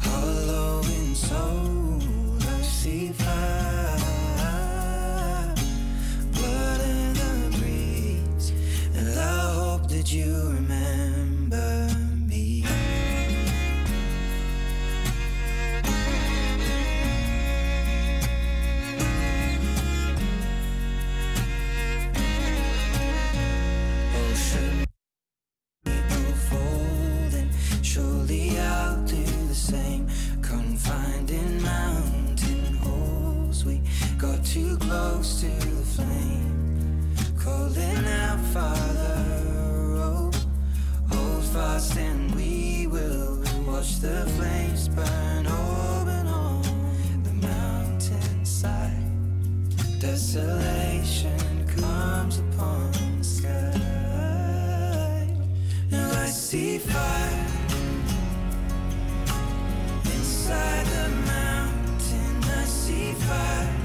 [0.00, 2.02] hollow in soul.
[2.40, 3.96] I see fire
[6.32, 8.52] blood in the breeze,
[8.96, 10.49] and I hope that you
[38.52, 39.24] Father,
[39.98, 40.30] oh,
[41.08, 46.62] hold fast and we will watch the flames burn and on
[47.22, 49.04] the mountainside.
[50.00, 53.68] Desolation comes upon the sky.
[55.92, 57.46] Now I see fire
[60.06, 62.44] inside the mountain.
[62.58, 63.79] I see fire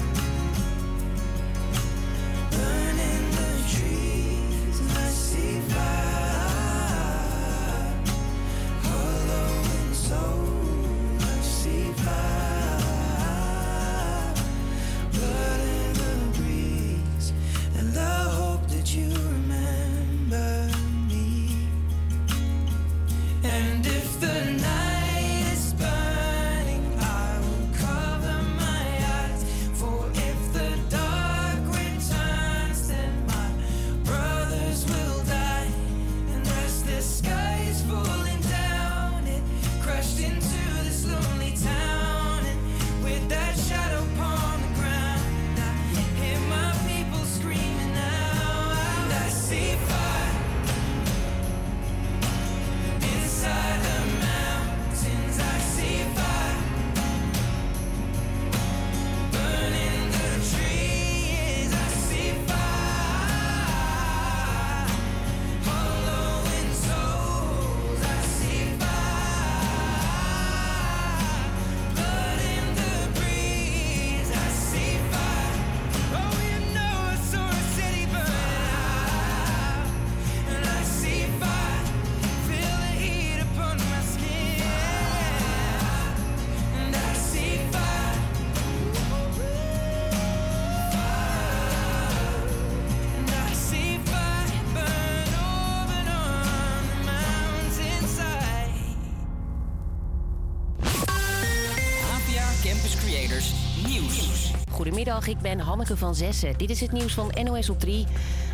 [105.26, 106.54] Ik ben Hanneke van Zessen.
[106.56, 108.06] Dit is het nieuws van NOS op 3.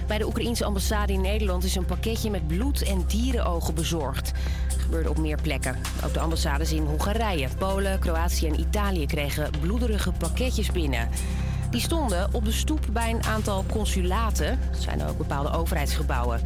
[0.06, 4.32] Bij de Oekraïense ambassade in Nederland is een pakketje met bloed en dierenogen bezorgd.
[4.68, 5.76] Dat gebeurde op meer plekken.
[6.04, 11.08] Ook de ambassades in Hongarije, Polen, Kroatië en Italië kregen bloederige pakketjes binnen.
[11.70, 14.58] Die stonden op de stoep bij een aantal consulaten.
[14.70, 16.40] Dat zijn ook bepaalde overheidsgebouwen.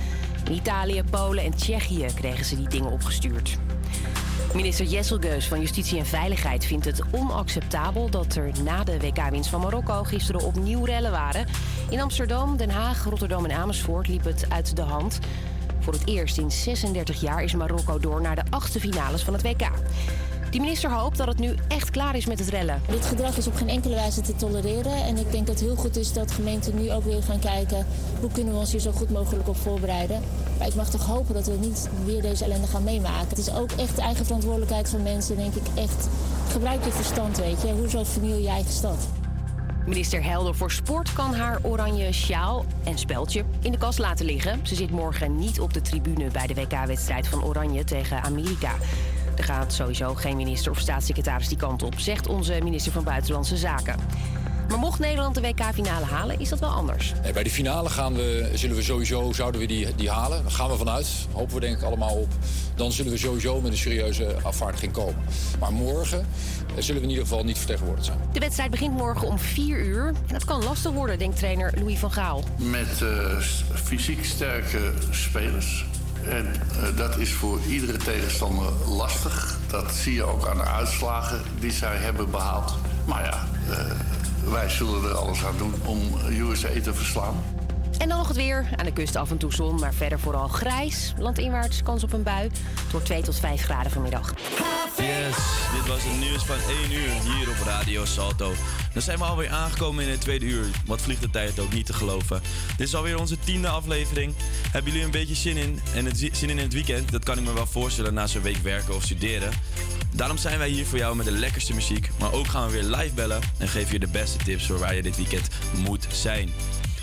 [0.44, 3.58] In Italië, Polen en Tsjechië kregen ze die dingen opgestuurd.
[4.56, 9.60] Minister Jesselgeus van Justitie en Veiligheid vindt het onacceptabel dat er na de WK-winst van
[9.60, 11.46] Marokko gisteren opnieuw rellen waren.
[11.90, 15.18] In Amsterdam, Den Haag, Rotterdam en Amersfoort liep het uit de hand.
[15.80, 19.42] Voor het eerst in 36 jaar is Marokko door naar de achtste finales van het
[19.42, 19.70] WK.
[20.50, 22.82] Die minister hoopt dat het nu echt klaar is met het rellen.
[22.90, 25.04] Dit gedrag is op geen enkele wijze te tolereren.
[25.04, 27.86] En ik denk dat het heel goed is dat gemeenten nu ook weer gaan kijken...
[28.20, 30.22] hoe kunnen we ons hier zo goed mogelijk op voorbereiden.
[30.58, 33.28] Maar ik mag toch hopen dat we niet weer deze ellende gaan meemaken.
[33.28, 36.08] Het is ook echt de eigen verantwoordelijkheid van mensen, denk ik echt.
[36.48, 37.72] Gebruik je verstand, weet je.
[37.72, 39.08] Hoezo verniel je eigen stad?
[39.86, 44.60] Minister Helder voor Sport kan haar oranje sjaal en speldje in de kast laten liggen.
[44.62, 48.72] Ze zit morgen niet op de tribune bij de WK-wedstrijd van Oranje tegen Amerika.
[49.36, 53.56] Er gaat sowieso geen minister of staatssecretaris die kant op, zegt onze minister van Buitenlandse
[53.56, 53.96] Zaken.
[54.68, 57.12] Maar mocht Nederland de WK-finale halen, is dat wel anders.
[57.22, 60.42] Nee, bij de finale gaan we, zullen we sowieso zouden we die, die halen.
[60.42, 61.08] Daar gaan we vanuit.
[61.32, 62.28] Hopen we denk ik allemaal op.
[62.74, 65.24] Dan zullen we sowieso met een serieuze afvaardiging komen.
[65.60, 68.18] Maar morgen eh, zullen we in ieder geval niet vertegenwoordigd zijn.
[68.32, 70.06] De wedstrijd begint morgen om 4 uur.
[70.06, 72.44] En dat kan lastig worden, denkt trainer Louis van Gaal.
[72.56, 73.38] Met eh,
[73.74, 75.84] fysiek sterke spelers.
[76.28, 79.58] En eh, dat is voor iedere tegenstander lastig.
[79.66, 82.74] Dat zie je ook aan de uitslagen die zij hebben behaald.
[83.04, 83.90] Maar ja, eh,
[84.50, 87.44] wij zullen er alles aan doen om USA te verslaan.
[87.98, 88.66] En dan nog het weer.
[88.76, 91.12] Aan de kust af en toe zon, maar verder vooral grijs.
[91.18, 92.50] Landinwaarts kans op een bui.
[92.90, 94.34] Door 2 tot 5 graden vanmiddag.
[94.98, 95.36] Yes,
[95.74, 98.52] dit was het nieuws van 1 uur hier op Radio Salto.
[98.92, 100.64] Dan zijn we alweer aangekomen in het tweede uur.
[100.86, 102.40] Wat vliegt de tijd ook niet te geloven.
[102.76, 104.34] Dit is alweer onze tiende aflevering.
[104.70, 105.80] Hebben jullie een beetje zin in?
[105.94, 107.12] En het zi- zin in het weekend?
[107.12, 109.50] Dat kan ik me wel voorstellen na zo'n week werken of studeren.
[110.16, 112.10] Daarom zijn wij hier voor jou met de lekkerste muziek.
[112.18, 114.94] Maar ook gaan we weer live bellen en geven je de beste tips voor waar
[114.94, 116.50] je dit weekend moet zijn.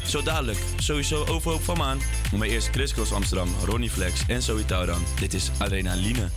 [0.05, 1.99] Zo dadelijk, sowieso overhoop van maan.
[2.38, 5.03] Maar eerst Chris Cross Amsterdam, Ronnie Flex en Zoe Tauran.
[5.20, 6.30] Dit is Adrenaline.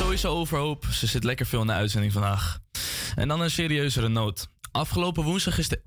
[0.00, 0.84] Sowieso overhoop.
[0.84, 2.58] Ze zit lekker veel in de uitzending vandaag.
[3.14, 4.48] En dan een serieuzere noot.
[4.72, 5.80] Afgelopen woensdag is de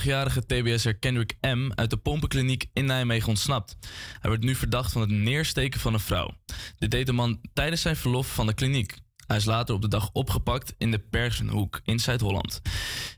[0.00, 1.70] 31-jarige TBS'er Kendrick M.
[1.74, 3.76] uit de pompenkliniek in Nijmegen ontsnapt.
[4.20, 6.30] Hij wordt nu verdacht van het neersteken van een vrouw.
[6.78, 8.98] Dit deed de man tijdens zijn verlof van de kliniek.
[9.26, 12.60] Hij is later op de dag opgepakt in de Persenhoek in Zuid-Holland.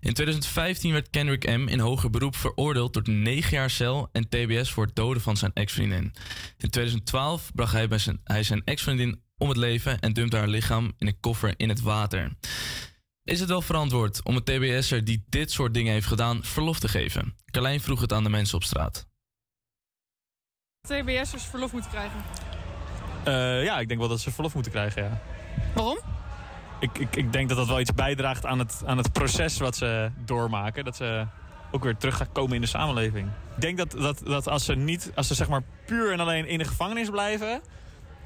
[0.01, 1.69] In 2015 werd Kendrick M.
[1.69, 5.53] in hoger beroep veroordeeld tot 9 jaar cel en TBS voor het doden van zijn
[5.55, 6.13] ex-vriendin.
[6.59, 10.49] In 2012 bracht hij, bij zijn, hij zijn ex-vriendin om het leven en dumpte haar
[10.49, 12.37] lichaam in een koffer in het water.
[13.25, 16.89] Is het wel verantwoord om een TBS'er die dit soort dingen heeft gedaan verlof te
[16.89, 17.35] geven?
[17.51, 19.07] Carlijn vroeg het aan de mensen op straat.
[20.81, 22.21] TBS'ers verlof moeten krijgen.
[23.25, 25.21] Eh, ja, ik denk wel dat ze verlof moeten krijgen, ja.
[25.75, 25.99] Waarom?
[26.81, 29.77] Ik, ik, ik denk dat dat wel iets bijdraagt aan het, aan het proces wat
[29.77, 30.85] ze doormaken.
[30.85, 31.27] Dat ze
[31.71, 33.29] ook weer terug gaan komen in de samenleving.
[33.55, 36.47] Ik denk dat, dat, dat als ze niet, als ze zeg maar puur en alleen
[36.47, 37.61] in de gevangenis blijven...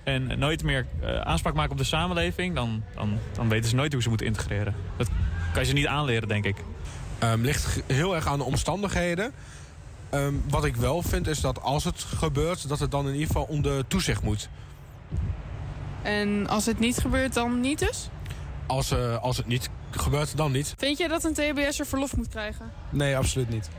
[0.05, 2.55] en nooit meer eh, aanspraak maken op de samenleving...
[2.55, 4.75] Dan, dan, dan weten ze nooit hoe ze moeten integreren.
[4.97, 5.09] Dat
[5.53, 6.57] kan je ze niet aanleren, denk ik.
[7.19, 9.33] Ehm, ligt heel erg aan de omstandigheden.
[10.11, 13.27] Ehm, wat ik wel vind is dat als het gebeurt, dat het dan in ieder
[13.27, 14.49] geval onder toezicht moet.
[16.03, 18.09] En als het niet gebeurt, dan niet dus?
[18.67, 20.75] Als, eh, als het niet gebeurt, dan niet.
[20.77, 22.73] Vind jij dat een TBS'er verlof moet krijgen?
[22.91, 23.71] Nee, absoluut niet.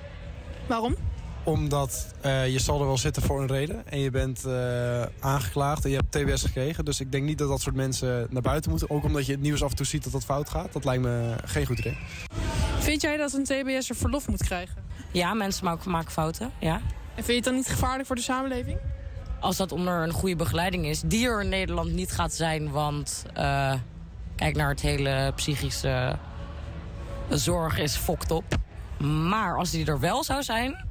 [0.67, 0.95] Waarom?
[1.43, 3.87] Omdat eh, je zal er wel zitten voor een reden.
[3.87, 6.85] En je bent eh, aangeklaagd en je hebt TBS gekregen.
[6.85, 8.89] Dus ik denk niet dat dat soort mensen naar buiten moeten.
[8.89, 10.73] Ook omdat je het nieuws af en toe ziet dat dat fout gaat.
[10.73, 11.97] Dat lijkt me geen goed idee.
[12.79, 14.83] Vind jij dat een TBS'er verlof moet krijgen?
[15.11, 16.81] Ja, mensen maken, maken fouten, ja.
[17.15, 18.77] En vind je het dan niet gevaarlijk voor de samenleving?
[19.39, 23.25] Als dat onder een goede begeleiding is, die er in Nederland niet gaat zijn, want
[23.33, 23.73] eh,
[24.35, 26.17] kijk naar het hele psychische
[27.29, 28.43] zorg is fokt op.
[29.03, 30.85] Maar als die er wel zou zijn,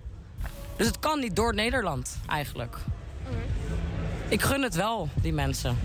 [0.76, 2.76] dus het kan niet door Nederland eigenlijk.
[4.28, 5.78] Ik gun het wel, die mensen.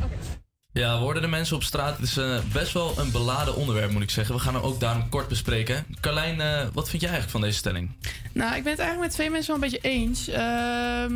[0.71, 1.97] Ja, we hoorden de mensen op straat.
[1.97, 4.35] Het is eh, best wel een beladen onderwerp, moet ik zeggen.
[4.35, 5.85] We gaan hem ook daarom kort bespreken.
[6.01, 7.91] Carlijn, eh, wat vind jij eigenlijk van deze stelling?
[8.33, 10.27] Nou, ik ben het eigenlijk met twee mensen wel een beetje eens.
[10.27, 11.13] Ehm,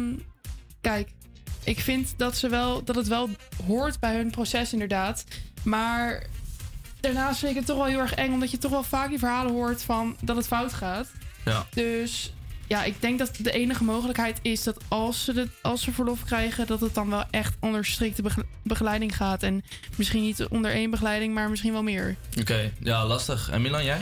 [0.81, 1.09] kijk,
[1.63, 3.29] ik vind dat, ze wel, dat het wel
[3.65, 5.23] hoort bij hun proces inderdaad.
[5.63, 6.23] Maar
[6.99, 8.33] daarnaast vind ik het toch wel heel erg eng...
[8.33, 11.07] omdat je toch wel vaak die verhalen hoort van dat het fout gaat.
[11.45, 11.65] Ja.
[11.73, 12.33] Dus
[12.71, 16.23] ja, ik denk dat de enige mogelijkheid is dat als ze, de, als ze verlof
[16.23, 16.67] krijgen...
[16.67, 19.43] dat het dan wel echt onder strikte bege- begeleiding gaat.
[19.43, 19.63] En
[19.97, 22.15] misschien niet onder één begeleiding, maar misschien wel meer.
[22.39, 23.49] Oké, ja, lastig.
[23.49, 24.01] En Milan, jij?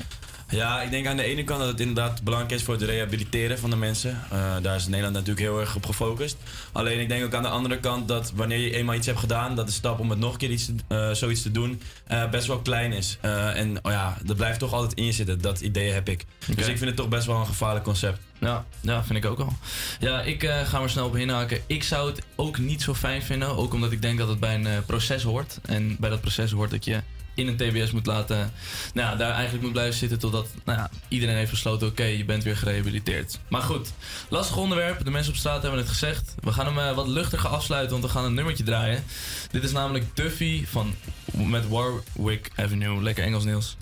[0.51, 3.59] Ja, ik denk aan de ene kant dat het inderdaad belangrijk is voor het rehabiliteren
[3.59, 4.21] van de mensen.
[4.31, 6.37] Eh, daar is Nederland natuurlijk heel erg op gefocust.
[6.71, 9.55] Alleen ik denk ook aan de andere kant dat wanneer je eenmaal iets hebt gedaan,
[9.55, 12.29] dat de stap om het nog een keer iets, te- eh, zoiets te doen eh,
[12.29, 13.17] best wel klein is.
[13.21, 15.41] En oh ja, dat blijft toch altijd in je zitten.
[15.41, 16.25] Dat idee heb ik.
[16.55, 18.19] Dus ik vind het toch best wel een gevaarlijk concept.
[18.39, 19.53] Ja, ja, vind ik ook al.
[19.99, 21.61] Ja, ik ga maar snel op inhaken.
[21.67, 23.57] Ik zou het ook niet zo fijn vinden.
[23.57, 25.59] Ook omdat ik denk dat het bij een proces hoort.
[25.65, 27.01] En bij dat proces hoort dat je
[27.39, 28.51] in een TBS moet laten...
[28.93, 31.87] Nou daar eigenlijk moet blijven zitten totdat nou ja, iedereen heeft besloten...
[31.87, 33.39] oké, je bent weer gerehabiliteerd.
[33.47, 33.91] Maar goed,
[34.29, 35.03] lastig onderwerp.
[35.03, 36.35] De mensen op straat hebben het gezegd.
[36.39, 39.03] We gaan hem eh, wat luchtiger afsluiten, want we gaan een nummertje draaien.
[39.51, 40.93] Dit is namelijk Duffy van,
[41.33, 43.03] met Warwick Avenue.
[43.03, 43.77] Lekker Engels, Niels.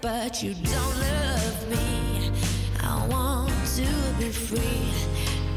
[0.00, 2.30] But you don't love me.
[2.80, 3.88] I want to
[4.18, 4.92] be free,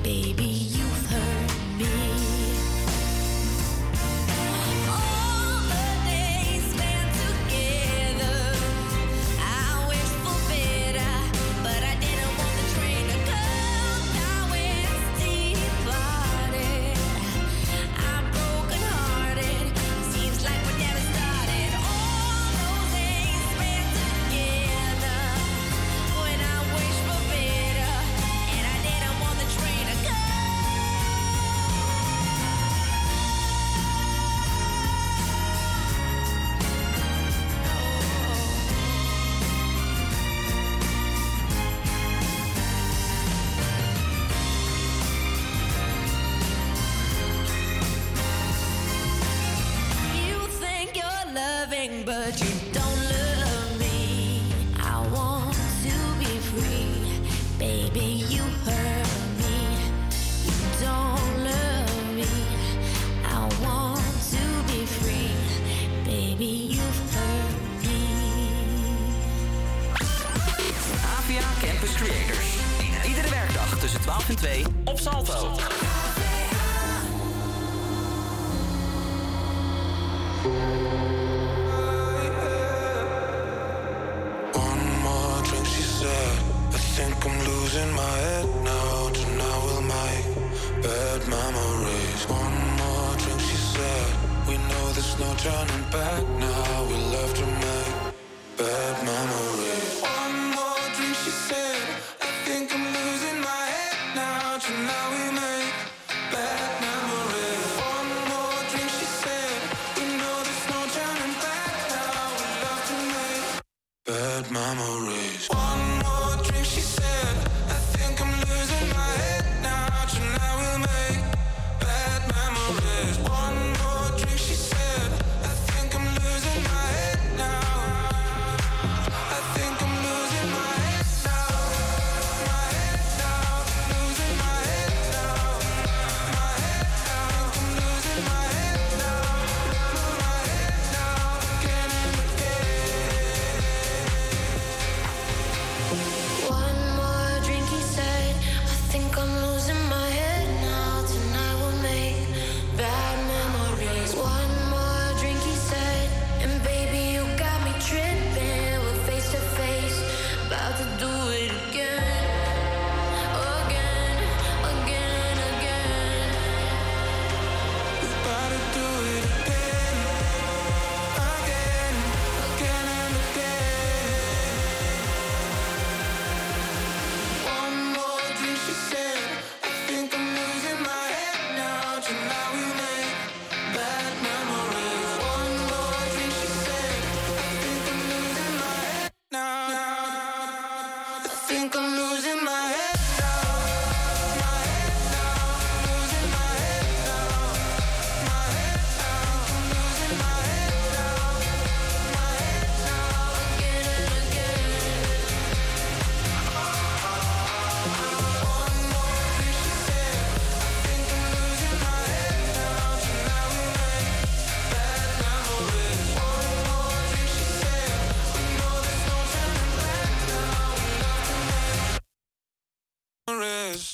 [0.03, 0.43] baby.
[0.43, 2.30] You've hurt me.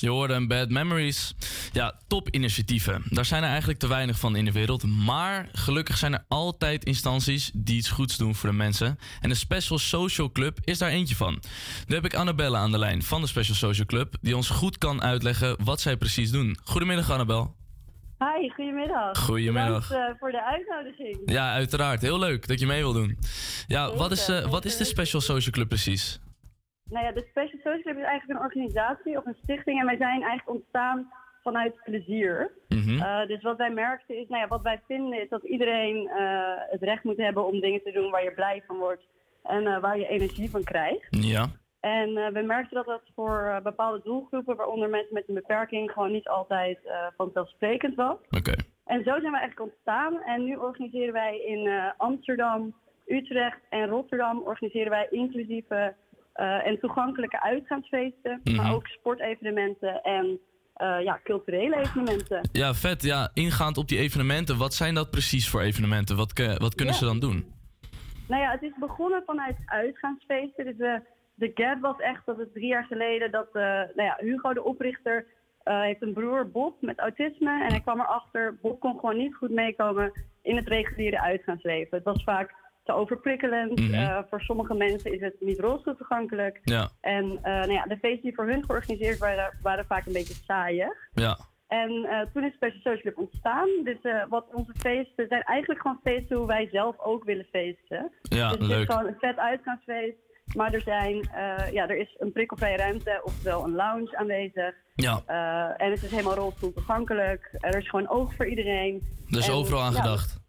[0.00, 1.34] Je hoorde een Bad Memories.
[1.72, 3.02] Ja, top initiatieven.
[3.10, 4.82] Daar zijn er eigenlijk te weinig van in de wereld.
[4.82, 8.98] Maar gelukkig zijn er altijd instanties die iets goeds doen voor de mensen.
[9.20, 11.42] En de Special Social Club is daar eentje van.
[11.86, 14.14] Nu heb ik Annabelle aan de lijn van de Special Social Club...
[14.20, 16.58] die ons goed kan uitleggen wat zij precies doen.
[16.64, 17.56] Goedemiddag, Annabel.
[18.18, 19.18] Hi, goedemiddag.
[19.18, 19.88] Goedemiddag.
[19.88, 21.18] Bedankt eh, voor de uitnodiging.
[21.24, 22.00] Ja, uiteraard.
[22.00, 23.18] Heel leuk dat je mee wil doen.
[23.66, 26.20] Ja, wat is, eh, wat is de Special Social Club precies?
[26.90, 29.96] Nou ja, de Special Social Club is eigenlijk een organisatie of een stichting en wij
[29.96, 31.08] zijn eigenlijk ontstaan
[31.42, 32.50] vanuit plezier.
[32.68, 33.02] Mhm.
[33.02, 36.52] Eh, dus wat wij merkten is, nou ja, wat wij vinden is dat iedereen eh,
[36.70, 39.02] het recht moet hebben om dingen te doen waar je blij van wordt
[39.42, 41.06] en eh, waar je energie van krijgt.
[41.10, 41.46] Ja.
[41.80, 46.28] En we merkten dat dat voor bepaalde doelgroepen, waaronder mensen met een beperking, gewoon niet
[46.28, 46.78] altijd
[47.16, 48.16] vanzelfsprekend was.
[48.30, 48.52] Oké.
[48.84, 50.22] En zo zijn we eigenlijk ontstaan.
[50.22, 52.74] En nu organiseren wij in Amsterdam,
[53.06, 55.94] Utrecht en Rotterdam organiseren wij inclusieve
[56.38, 58.56] eh, en toegankelijke uitgaansfeesten, Mhm.
[58.56, 60.38] maar ook sportevenementen en
[60.74, 62.48] eh, ja, culturele evenementen.
[62.52, 63.02] Ja, vet.
[63.02, 64.56] Ja, ingaand op die evenementen.
[64.58, 66.16] Wat zijn dat precies voor evenementen?
[66.16, 67.52] Wat, ke- wat kunnen ze dan doen?
[68.28, 70.64] Nou ja, het is begonnen vanuit uitgaansfeesten.
[70.64, 71.00] Dus de,
[71.34, 74.64] de gap was echt dat het drie jaar geleden dat eh, nou ja, Hugo, de
[74.64, 75.26] oprichter,
[75.62, 77.62] eh, heeft een broer Bob met autisme.
[77.64, 80.12] En hij kwam erachter, Bob kon gewoon niet goed meekomen
[80.42, 81.96] in het reguliere uitgaansleven.
[81.96, 82.54] Het was vaak
[82.88, 83.80] te overprikkelend.
[83.80, 83.94] Mhm.
[83.94, 86.60] Eh, voor sommige mensen is het niet rolstoel toegankelijk.
[86.62, 86.88] Ja.
[87.00, 90.34] En eh, nou ja, de feesten die voor hun georganiseerd waren, waren vaak een beetje
[90.46, 90.92] saaiig.
[91.12, 91.38] Ja.
[91.66, 93.68] En eh, toen is Special Social Club ontstaan.
[93.84, 93.98] Dus
[94.28, 98.12] wat onze feesten zijn eigenlijk gewoon feesten hoe wij zelf ook willen feesten.
[98.22, 98.88] Ja, dus het leuk.
[98.88, 100.16] is gewoon een vet uitgaansfeest.
[100.54, 101.28] Maar er, zijn,
[101.72, 104.74] ja, er is een prikkelvrije ruimte, oftewel een lounge aanwezig.
[104.94, 105.22] Ja.
[105.76, 107.48] En het is helemaal rolstoel toegankelijk.
[107.60, 109.02] Er is gewoon oog voor iedereen.
[109.30, 110.47] Er is En, overal aan ja, gedacht.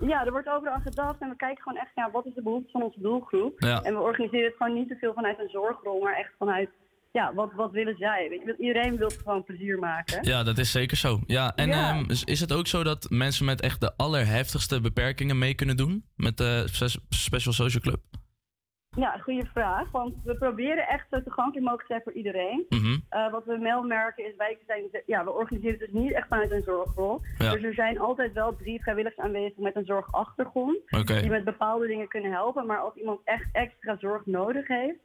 [0.00, 1.20] Ja, er wordt overal aan gedacht.
[1.20, 3.60] En we kijken gewoon echt naar wat is de behoefte van onze doelgroep.
[3.60, 3.82] Ja.
[3.82, 6.68] En we organiseren het gewoon niet te veel vanuit een zorgrol, maar echt vanuit,
[7.12, 8.26] ja, wat, wat willen zij?
[8.30, 10.24] Weet je, iedereen wil gewoon plezier maken.
[10.24, 11.20] Ja, dat is zeker zo.
[11.26, 11.90] Ja, en Ja.
[11.90, 15.76] ehm, is, is het ook zo dat mensen met echt de allerheftigste beperkingen mee kunnen
[15.76, 16.04] doen?
[16.16, 18.00] Met de Spe- Special Social Club?
[19.00, 19.90] Ja, goede vraag.
[19.90, 22.66] Want we proberen echt zo toegankelijk mogelijk te zijn voor iedereen.
[22.68, 22.98] Mhm.
[23.08, 26.28] Eh, wat we wel merken is, wij zijn, ja, we organiseren het dus niet echt
[26.28, 27.20] vanuit een zorgrol.
[27.38, 27.52] Ja.
[27.52, 30.76] Dus er zijn altijd wel drie vrijwilligers aanwezig met een zorgachtergrond.
[30.90, 31.20] Oké.
[31.20, 32.66] Die met bepaalde dingen kunnen helpen.
[32.66, 34.98] Maar als iemand echt extra zorg nodig heeft,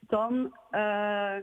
[0.00, 1.34] dan eh,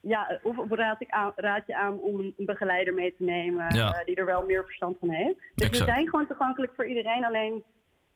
[0.00, 3.74] ja, of, of raad, ik aan, raad je aan om een begeleider mee te nemen
[3.74, 3.94] Ja.
[3.94, 5.38] eh, die er wel meer verstand van heeft.
[5.54, 5.78] Dus Exact.
[5.78, 7.24] we zijn gewoon toegankelijk voor iedereen.
[7.24, 7.62] Alleen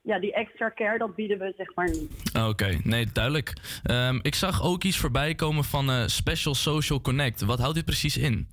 [0.02, 2.32] ja, die extra care, dat bieden we zeg maar niet.
[2.48, 3.52] Oké, nee, duidelijk.
[3.82, 7.44] Ehm, ik zag ook iets voorbij komen van eh, Special Social Connect.
[7.44, 8.48] Wat houdt dit precies in?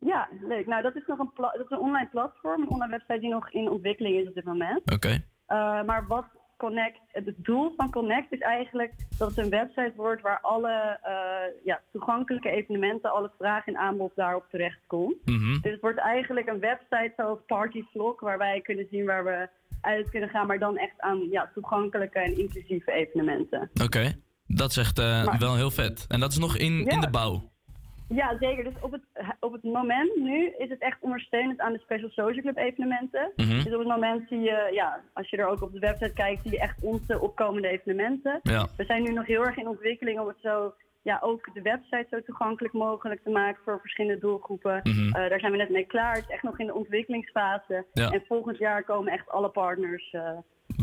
[0.00, 0.66] Ja, leuk.
[0.66, 3.50] Nou, dat is nog een, dat is een online platform, een online website die nog
[3.50, 4.92] in ontwikkeling is op dit moment.
[4.92, 5.08] Oké.
[5.48, 6.24] Uh, maar wat
[6.58, 11.64] Connect, het doel van Connect is eigenlijk dat het een website wordt waar alle uh,
[11.64, 15.26] ja, toegankelijke evenementen, alle vragen en aanbod daarop terechtkomt.
[15.26, 15.60] Mhm.
[15.60, 19.48] Dus het wordt eigenlijk een website zoals Party Vlog, waar wij kunnen zien waar we
[19.80, 23.70] uit kunnen gaan, maar dan echt aan ja, toegankelijke en inclusieve evenementen.
[23.84, 24.12] Oké,
[24.46, 26.04] dat is echt eh, Maar- wel heel vet.
[26.08, 27.50] En dat is nog in, in de bouw.
[28.08, 28.64] Ja, zeker.
[28.64, 29.02] Dus op het,
[29.40, 33.32] op het moment nu is het echt ondersteunend aan de Special Social Club evenementen.
[33.36, 33.48] Mhm.
[33.48, 36.42] Dus op het moment zie je, ja, als je er ook op de website kijkt,
[36.42, 38.40] zie je echt onze opkomende evenementen.
[38.42, 38.66] Ja.
[38.76, 40.74] We zijn nu nog heel erg in ontwikkeling om het zo,
[41.10, 44.80] ja, ook de website zo toegankelijk mogelijk te maken voor verschillende doelgroepen.
[44.82, 45.06] Mhm.
[45.06, 46.14] Eh, daar zijn we net mee klaar.
[46.14, 47.86] Het is echt nog in de ontwikkelingsfase.
[47.92, 48.10] Ja.
[48.10, 50.20] En volgend jaar komen echt alle partners eh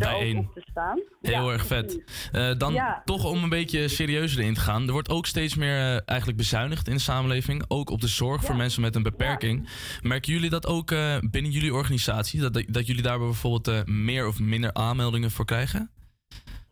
[0.02, 0.38] er ook Bijeen.
[0.38, 1.00] op te staan.
[1.22, 2.04] Heel Ja, erg vet.
[2.32, 3.02] Eh, dan Ja.
[3.06, 4.86] toch om een beetje serieuzer in te gaan.
[4.86, 7.64] Er wordt ook steeds meer eh, eigenlijk bezuinigd in de samenleving.
[7.68, 9.70] Ook op de zorg voor mensen met een beperking.
[10.02, 12.42] Merken jullie dat ook eh, binnen jullie organisatie?
[12.42, 15.90] Dat, dat, dat jullie daar bijvoorbeeld eh, meer of minder aanmeldingen voor krijgen?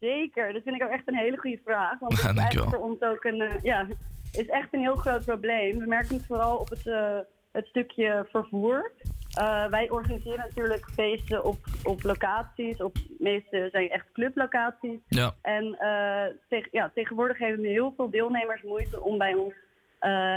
[0.04, 2.00] Zeker, dat vind ik ook echt een hele goede vraag.
[2.00, 3.88] Want het is voor ons ook een, eh, ja,
[4.32, 5.80] is echt een heel groot probleem.
[5.80, 7.18] We merken het vooral op het, eh,
[7.52, 8.92] het stukje vervoer.
[9.34, 12.82] Eh, wij organiseren natuurlijk feesten op, op locaties.
[12.82, 15.00] Op meeste zijn echt clublocaties.
[15.08, 15.34] Ja.
[15.42, 15.78] En
[16.50, 19.54] tegen- ja, tegenwoordig hebben heel veel deelnemers moeite om bij ons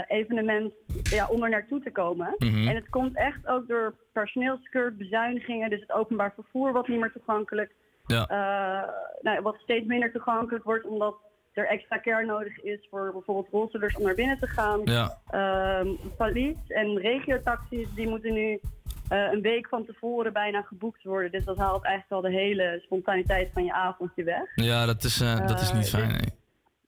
[0.07, 0.73] evenement
[1.03, 2.35] ja, om er naartoe te komen.
[2.37, 2.67] Mhm.
[2.67, 7.11] En het komt echt ook door personeelskurt, bezuinigingen, dus het openbaar vervoer wat niet meer
[7.11, 7.71] toegankelijk,
[8.07, 8.27] Ja.
[8.27, 8.89] eh,
[9.21, 11.15] nou, wat steeds minder toegankelijk wordt omdat
[11.53, 14.81] er extra care nodig is voor bijvoorbeeld rolstoelers om naar binnen te gaan.
[14.83, 15.17] Ja.
[16.17, 18.59] Palies en regiotaxis die moeten nu
[19.09, 21.31] eh, een week van tevoren bijna geboekt worden.
[21.31, 24.51] Dus dat haalt eigenlijk al de hele spontaniteit van je avondje weg.
[24.55, 26.07] Ja, dat is, eh, dat is niet fijn.
[26.07, 26.35] dus- nee.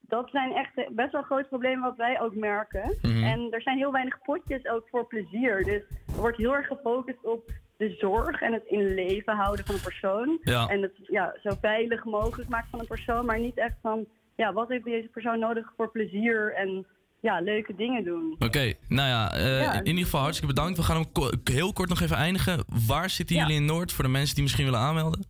[0.01, 2.97] Dat zijn echt best wel grote problemen wat wij ook merken.
[3.01, 3.23] Mhm.
[3.23, 5.63] En er zijn heel weinig potjes ook voor plezier.
[5.63, 5.81] Dus
[6.15, 9.81] er wordt heel erg gefocust op de zorg en het in leven houden van een
[9.81, 10.37] persoon.
[10.43, 10.67] Ja.
[10.67, 13.25] En het ja, zo veilig mogelijk maken van een persoon.
[13.25, 16.53] Maar niet echt van, ja, wat heeft deze persoon nodig voor plezier?
[16.55, 16.85] En
[17.19, 18.35] ja, leuke dingen doen.
[18.39, 19.73] Oké, nou ja, eh, Ja.
[19.79, 20.77] in ieder geval hartstikke bedankt.
[20.77, 22.63] We gaan hem ko- heel kort nog even eindigen.
[22.87, 23.41] Waar zitten Ja.
[23.41, 25.25] jullie in Noord voor de mensen die misschien willen aanmelden?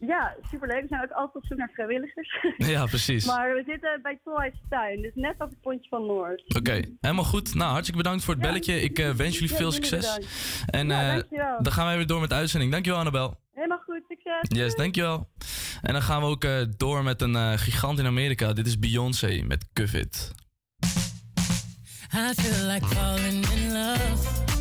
[0.00, 0.80] Ja, superleuk.
[0.80, 2.38] We zijn ook altijd op zoek naar vrijwilligers.
[2.72, 3.24] Ja, precies.
[3.26, 6.54] maar we zitten bij Tolhuis Tuin, dus net op het pontje van Noord.
[6.56, 7.54] Oké, helemaal goed.
[7.54, 8.80] Nou, hartstikke bedankt voor het belletje.
[8.82, 10.00] Ik eh, wens jullie Ja, veel succes.
[10.14, 10.64] bedankt.
[10.66, 12.72] En Ja, eh, dan gaan wij weer door met de uitzending.
[12.72, 13.40] Dankjewel, Annabel.
[13.52, 14.58] Helemaal goed, succes.
[14.58, 15.28] Yes, dankjewel.
[15.82, 18.52] En dan gaan we ook eh, door met een gigant in Amerika.
[18.52, 20.32] Dit is Beyoncé met It.
[22.14, 24.55] I feel like falling in love.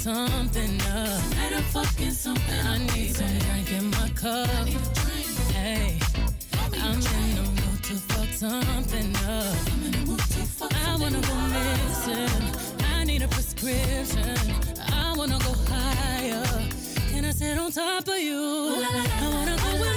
[0.00, 1.22] Something up.
[1.30, 2.66] Tonight I'm fucking something.
[2.66, 4.48] I need some drink in my cup.
[5.52, 5.98] Hey,
[6.80, 9.56] I'm in the mood to fuck something up.
[10.86, 12.30] I wanna go missing.
[12.96, 14.36] I need a prescription.
[14.90, 16.46] I wanna go higher.
[17.10, 18.72] Can I sit on top of you?
[19.20, 19.89] I wanna go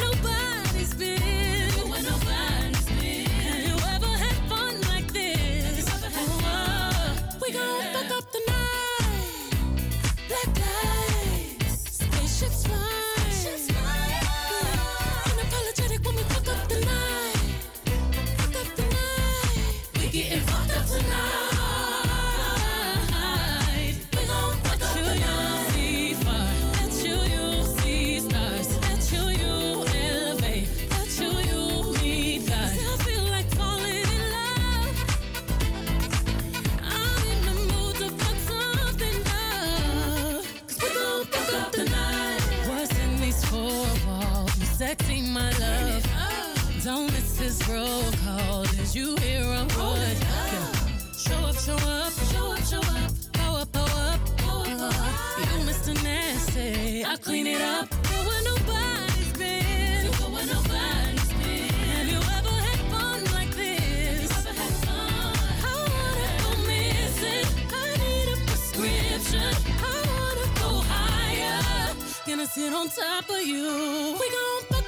[48.95, 50.17] you hear a word?
[51.17, 53.11] Show up, show up, show up, show up.
[53.33, 54.95] Go up, go up, go up, up.
[55.39, 55.93] You Mr.
[56.03, 57.03] Nasty.
[57.03, 57.91] I clean it up.
[57.91, 60.05] Where nobody's been.
[60.33, 61.69] Where nobody's been.
[61.95, 64.31] Have you ever had fun like this?
[64.45, 67.47] I wanna go missing.
[67.71, 69.53] I need a prescription.
[69.81, 71.95] I wanna go higher.
[72.27, 74.17] Gonna sit on top of you.
[74.19, 74.82] We gon'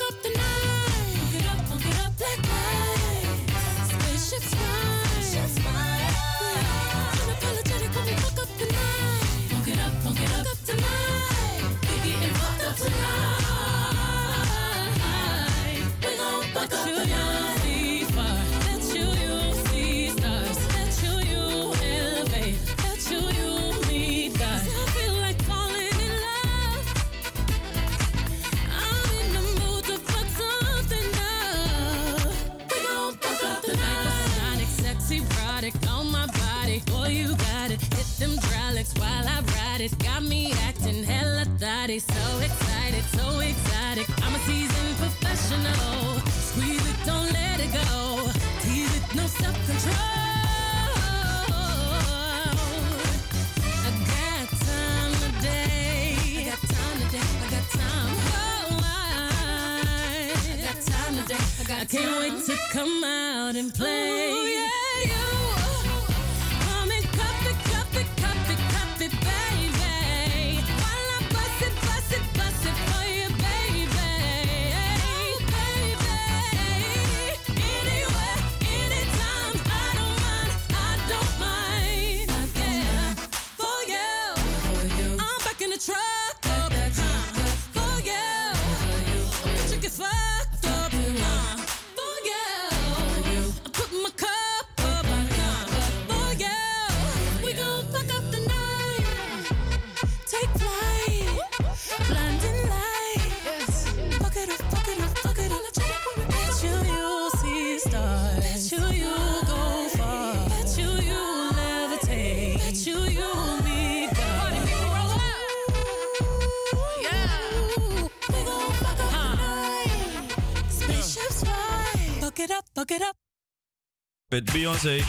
[124.35, 124.99] Met Beyoncé.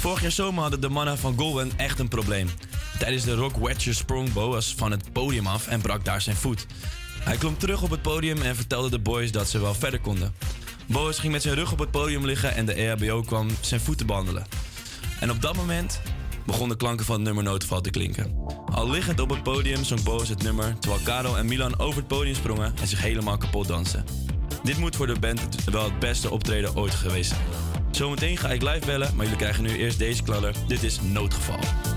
[0.00, 2.48] Vorig jaar zomer hadden de mannen van Golden echt een probleem.
[2.98, 6.66] Tijdens de Rock Wedger sprong Boas van het podium af en brak daar zijn voet.
[7.20, 10.34] Hij klom terug op het podium en vertelde de boys dat ze wel verder konden.
[10.86, 14.06] Boas ging met zijn rug op het podium liggen en de EHBO kwam zijn voeten
[14.06, 14.46] behandelen.
[15.20, 16.00] En op dat moment
[16.46, 18.34] begonnen de klanken van het nummer Noodval te klinken.
[18.72, 22.08] Al liggend op het podium zong Boas het nummer, terwijl Karel en Milan over het
[22.08, 24.04] podium sprongen en zich helemaal kapot dansten.
[24.62, 27.69] Dit moet voor de band wel het beste optreden ooit geweest zijn.
[27.90, 30.54] Zometeen ga ik live bellen, maar jullie krijgen nu eerst deze klaller.
[30.66, 31.89] Dit is Noodgeval.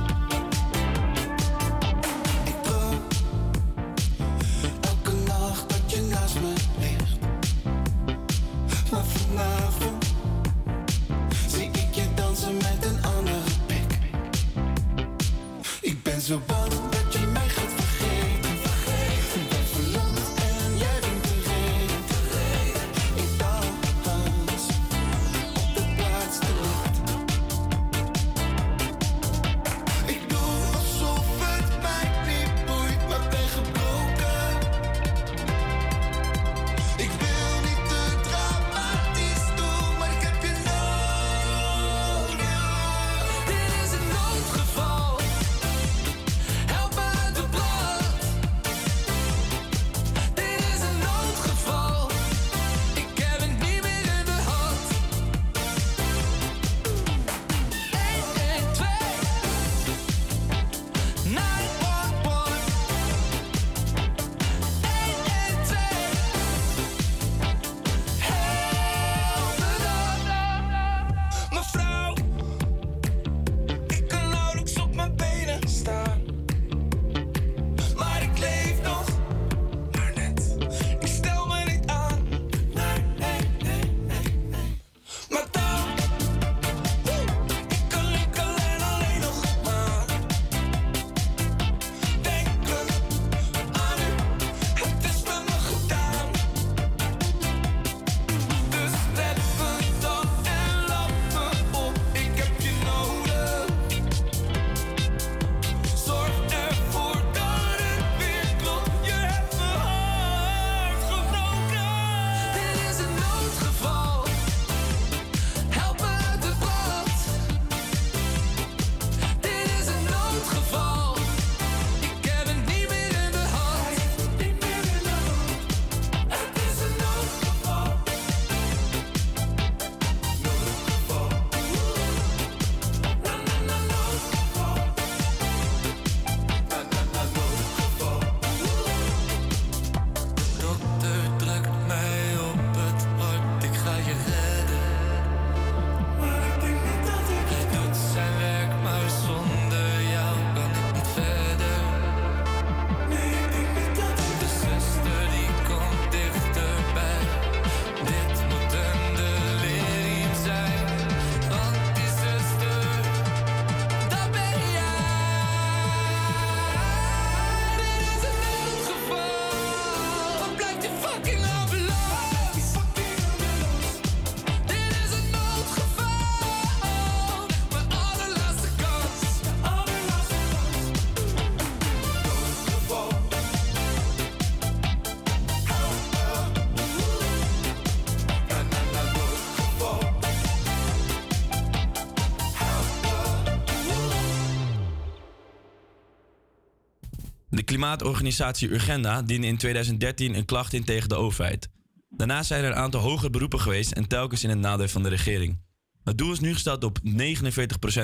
[197.83, 201.69] Klimaatorganisatie Urgenda diende in 2013 een klacht in tegen de overheid.
[202.09, 205.09] Daarna zijn er een aantal hoger beroepen geweest en telkens in het nadeel van de
[205.09, 205.61] regering.
[206.03, 207.05] Het doel is nu gesteld op 49%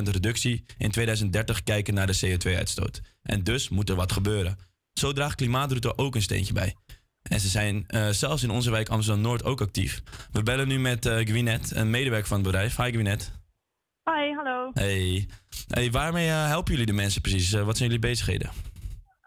[0.03, 3.01] reductie in 2030 kijken naar de CO2-uitstoot.
[3.21, 4.57] En dus moet er wat gebeuren.
[4.93, 6.75] Zo draagt Klimaatroute ook een steentje bij.
[7.21, 10.01] En ze zijn eh, zelfs in onze wijk Amsterdam-Noord ook actief.
[10.31, 12.75] We bellen nu met Gwinet, een medewerker van het bedrijf.
[12.77, 13.31] Hi Gwinet.
[14.03, 14.71] Hi, hallo.
[14.73, 15.27] Hey.
[15.67, 17.51] hey waarmee eh, helpen jullie de mensen precies?
[17.51, 18.49] Wat zijn jullie bezigheden?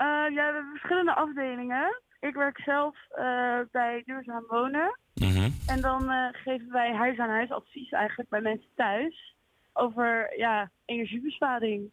[0.03, 2.03] Eh, ja, we hebben verschillende afdelingen.
[2.20, 4.99] Ik werk zelf eh, bij Duurzaam Wonen.
[5.15, 5.51] Mhm.
[5.66, 9.35] En dan eh, geven wij huis-aan-huis advies eigenlijk bij mensen thuis
[9.73, 11.91] over ja, energiebesparing.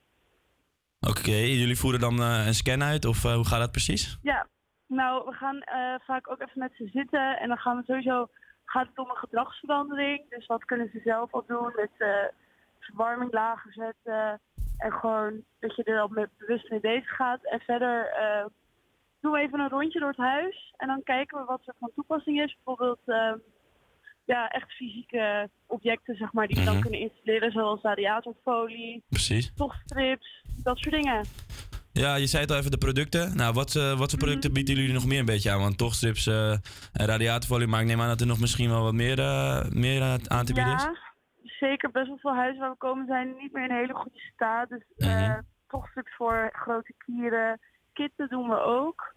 [0.99, 4.18] Oké, jullie voeren dan een scan uit of hoe gaat dat precies?
[4.22, 4.48] Ja,
[4.88, 5.64] nou, we gaan
[6.06, 8.27] vaak ook even met ze zitten en dan gaan we sowieso,
[8.65, 10.30] gaat het om een gedragsverandering.
[10.30, 11.91] Dus wat kunnen ze zelf al doen met
[12.80, 14.40] verwarming lager zetten
[14.80, 17.39] en gewoon dat je er al met bewust mee bezig gaat.
[17.51, 18.45] En verder eh,
[19.22, 21.91] doen we even een rondje door het huis en dan kijken we wat er van
[21.95, 22.56] toepassing is.
[22.56, 23.34] Bijvoorbeeld eh,
[24.26, 26.81] ja, echt fysieke objecten, zeg maar, die we dan Mhm.
[26.81, 29.51] kunnen installeren, zoals radiatorfolie, Precies.
[29.56, 31.26] tochtstrips, dat soort dingen.
[31.91, 33.35] Ja, je zei het al even, de producten.
[33.38, 35.60] Nou, wat, eh, wat voor producten bieden jullie nog meer een beetje aan?
[35.60, 36.51] Want tochtstrips eh
[36.93, 39.15] en radiatorfolie, maar ik neem aan dat er nog misschien wel wat meer,
[39.69, 40.84] meer aan te bieden is.
[40.84, 40.95] Ja,
[41.60, 41.91] zeker.
[41.91, 44.69] Best wel veel huizen waar we komen zijn niet meer in hele goede staat.
[44.69, 45.41] Dus eh Mhm.
[45.68, 47.60] tochtstrips voor grote kieren.
[47.94, 49.14] Kitten doen we ook.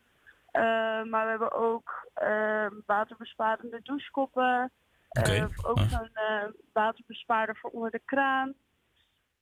[0.51, 0.63] Eh,
[1.03, 4.73] maar we hebben ook eh, waterbesparende douchekoppen.
[5.09, 5.31] Oké.
[5.33, 5.89] Eh, ook Ah.
[5.91, 8.55] zo'n eh, waterbespaarder voor onder de kraan.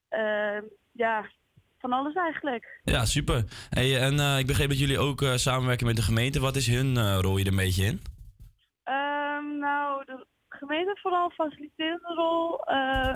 [0.08, 0.62] Eh,
[0.92, 1.24] ja,
[1.78, 2.80] van alles eigenlijk.
[2.84, 3.44] Ja, super.
[3.70, 6.40] Hey, en ik begreep dat jullie ook samenwerken met de gemeente.
[6.40, 8.00] Wat is hun rol hier een beetje in?
[8.84, 10.26] Ehm, nou, de
[10.66, 12.60] gemeente vooral faciliterende rol,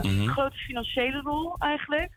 [0.02, 0.26] Mhm.
[0.28, 2.10] grote financiële rol eigenlijk.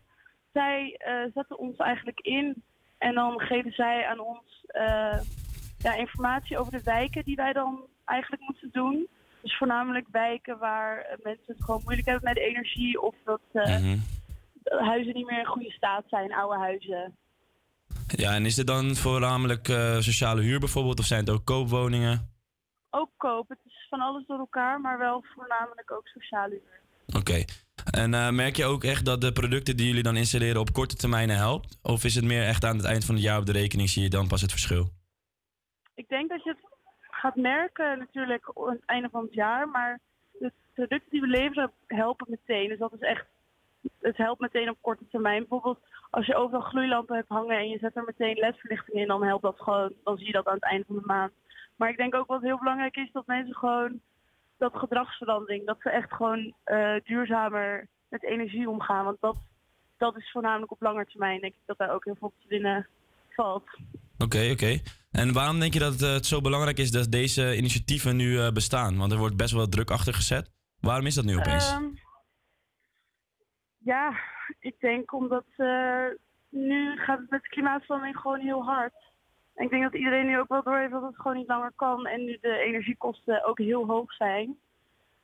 [0.53, 2.63] Zij eh, zetten ons eigenlijk in
[2.97, 5.19] En dan geven zij aan ons eh,
[5.77, 9.07] ja, informatie over de wijken die wij dan eigenlijk moeten doen.
[9.41, 13.97] Dus voornamelijk wijken waar mensen het gewoon moeilijk hebben met energie of dat Mhm.
[14.65, 17.15] huizen niet meer in goede staat zijn, oude huizen.
[18.07, 19.65] Ja, en is dit dan voornamelijk
[19.99, 22.29] sociale huur bijvoorbeeld, of zijn het ook koopwoningen?
[22.89, 26.79] Ook koop, het is van alles door elkaar, maar wel voornamelijk ook sociale huur.
[27.19, 27.43] Oké.
[27.91, 30.95] En eh, merk je ook echt dat de producten die jullie dan installeren op korte
[30.95, 31.79] termijn helpt?
[31.81, 34.03] Of is het meer echt aan het eind van het jaar op de rekening zie
[34.03, 34.89] je dan pas het verschil?
[35.95, 36.65] Ik denk dat je het
[37.01, 39.99] gaat merken natuurlijk aan het einde van het jaar, maar
[40.39, 42.69] de producten die we leveren helpen meteen.
[42.69, 43.25] Dus dat is echt,
[43.99, 45.39] het helpt meteen op korte termijn.
[45.39, 49.23] Bijvoorbeeld als je overal gloeilampen hebt hangen en je zet er meteen ledverlichting in, dan
[49.23, 51.31] helpt dat gewoon, dan zie je dat aan het einde van de maand.
[51.77, 54.01] Maar ik denk ook wat heel belangrijk is, dat mensen gewoon
[54.57, 59.05] dat gedragsverandering, dat ze echt gewoon eh, duurzamer met energie omgaan.
[59.05, 59.37] Want dat,
[59.97, 62.47] dat is voornamelijk op lange termijn, denk ik, dat daar ook heel veel op te
[62.47, 62.87] winnen
[63.29, 63.69] valt.
[64.17, 64.79] Oké, oké.
[65.11, 68.51] En waarom denk je dat eh, het zo belangrijk is dat deze initiatieven nu eh,
[68.51, 68.97] bestaan?
[68.97, 70.51] Want er wordt best wel druk achter gezet.
[70.79, 71.71] Waarom is dat nu opeens?
[71.71, 71.85] Ehm,
[73.77, 74.17] ja,
[74.59, 76.05] ik denk omdat eh,
[76.49, 78.93] nu gaat het met de klimaatverandering gewoon heel hard.
[79.57, 81.71] En ik denk dat iedereen nu ook wel door heeft dat het gewoon niet langer
[81.75, 82.07] kan.
[82.07, 84.57] En nu de energiekosten ook heel hoog zijn.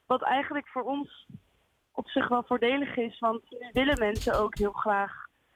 [0.05, 1.27] Wat eigenlijk voor ons
[1.91, 3.19] op zich wel voordelig is.
[3.19, 5.11] Want nu willen mensen ook heel graag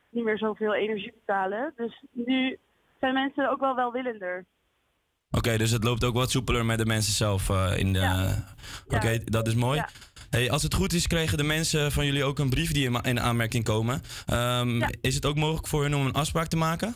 [0.10, 1.74] niet meer zoveel energie betalen.
[1.76, 2.58] Dus nu
[3.00, 4.46] zijn mensen ook wel welwillender.
[5.32, 8.36] Oké, dus het loopt ook wat soepeler met de mensen zelf eh, in de...
[8.88, 9.84] Oké, dat is mooi.
[10.30, 13.02] Hey, als het goed is, kregen de mensen van jullie ook een brief die in,
[13.02, 14.02] in aanmerking komen.
[14.26, 16.96] Ehm, Is het ook mogelijk voor hun om een afspraak te maken?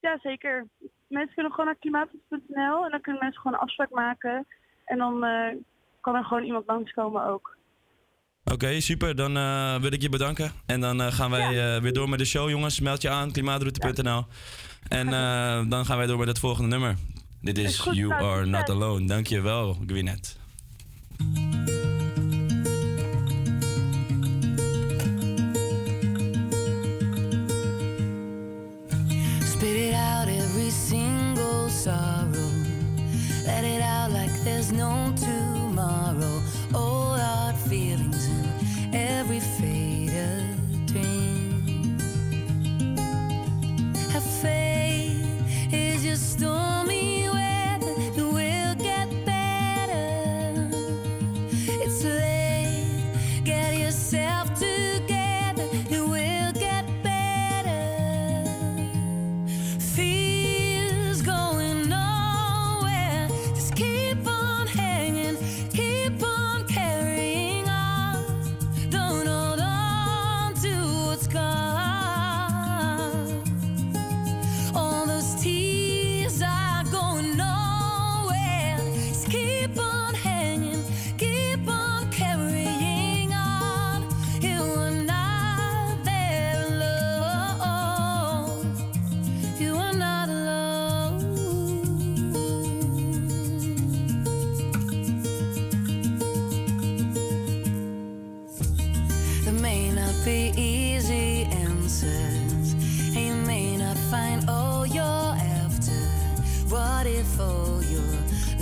[0.00, 0.66] Ja, zeker.
[1.12, 4.46] Mensen kunnen gewoon naar klimaatwet.nl en dan kunnen mensen gewoon een afspraak maken.
[4.84, 5.56] En dan eh,
[6.00, 7.56] kan er gewoon iemand langskomen ook.
[8.44, 9.16] Oké, super.
[9.16, 10.52] Dan eh, wil ik je bedanken.
[10.66, 12.80] En dan eh, gaan wij weer door met de show, jongens.
[12.80, 14.24] Meld je aan, klimaatroute.nl.
[14.88, 15.06] En
[15.68, 16.96] dan gaan wij door met het volgende nummer.
[17.40, 18.70] Dit is goed, You Are Not.
[18.70, 19.06] Alone.
[19.06, 20.40] Dankjewel, Gwyneth.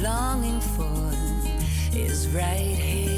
[0.03, 1.13] Longing for
[1.93, 3.10] is right here?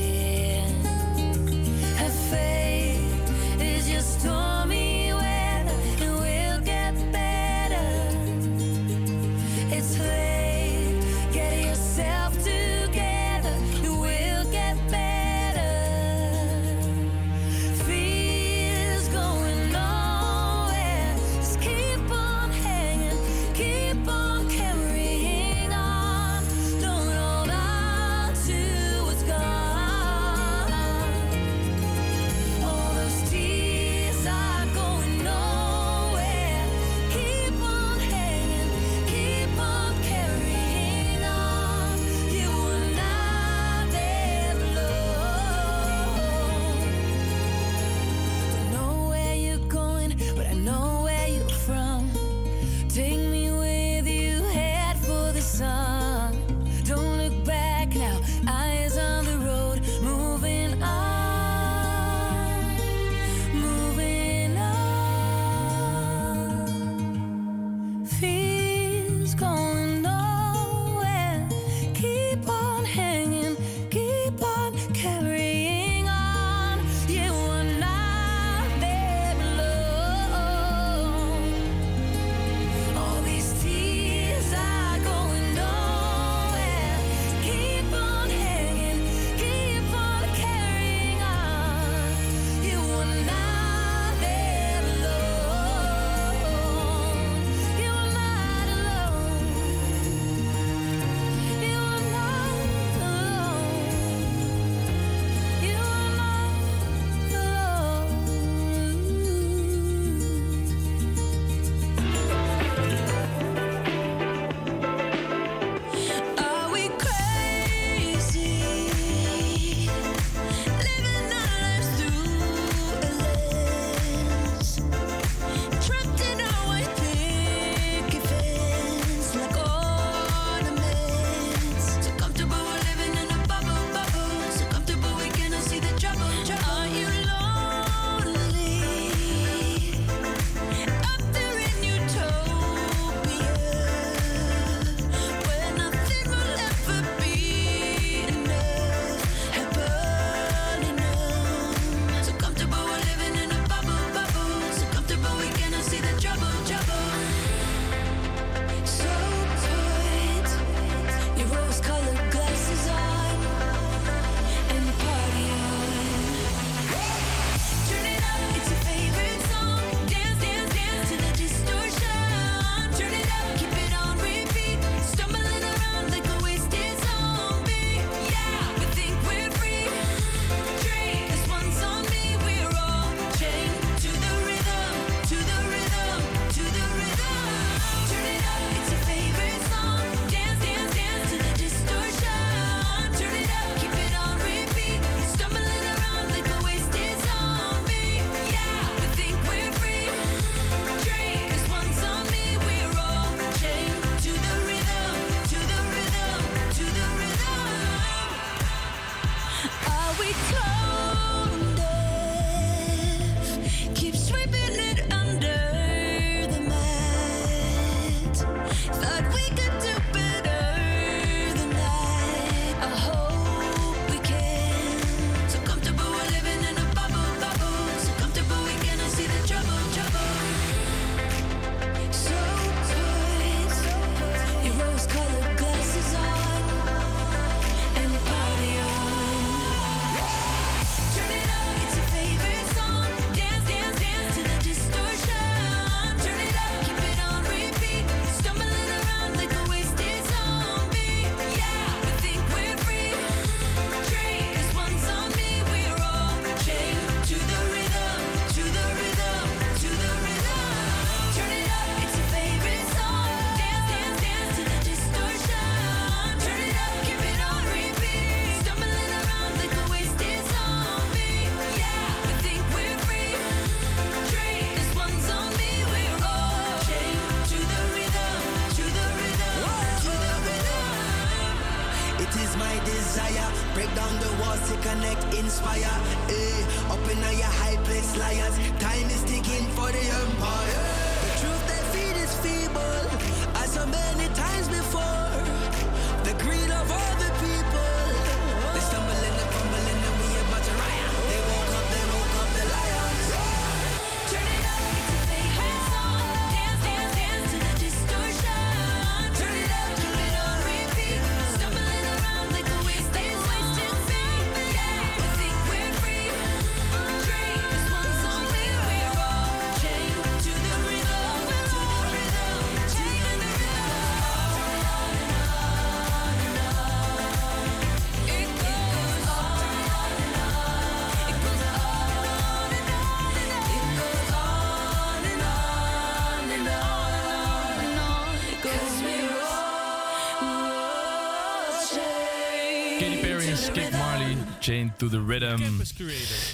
[345.02, 345.62] To the Rhythm.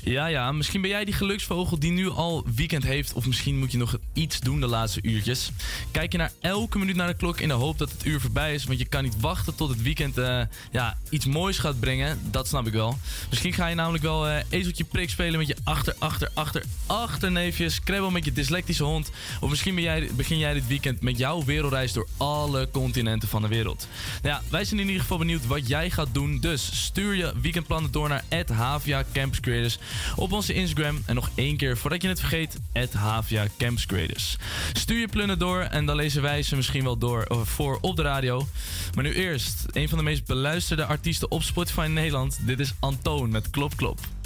[0.04, 3.12] Ja, ja, misschien ben jij die geluksvogel die nu al weekend heeft.
[3.12, 5.50] Of misschien moet je nog iets doen de laatste uurtjes.
[5.90, 8.54] Kijk je naar elke minuut naar de klok in de hoop dat het uur voorbij
[8.54, 8.64] is.
[8.64, 10.40] Want je kan niet wachten tot het weekend eh,
[10.72, 12.18] ja, iets moois gaat brengen.
[12.30, 12.98] Dat snap ik wel.
[13.28, 17.80] Misschien ga je namelijk wel eh ezeltje prik spelen met je achter, achter, achter, achterneefjes.
[17.80, 19.10] Krabbel met je dyslectische hond.
[19.40, 23.42] Of misschien ben jij, begin jij dit weekend met jouw wereldreis door alle continenten van
[23.42, 23.88] de wereld.
[24.22, 26.40] Nou ja, wij zijn in ieder geval benieuwd wat jij gaat doen.
[26.40, 29.04] Dus stuur je weekendplannen door naar Havia
[29.40, 29.78] Creators
[30.16, 31.02] op onze Instagram.
[31.06, 32.58] En nog één keer voordat je het vergeet,
[32.92, 33.46] Havia
[33.86, 34.36] Creators.
[34.72, 37.96] Stuur je plannen door en dan lezen wij ze misschien wel door of voor op
[37.96, 38.46] de radio.
[38.94, 42.38] Maar nu eerst, een van de meest beluisterde artiesten op Spotify in Nederland.
[42.40, 44.17] Dit is Antoon met Klop Klop.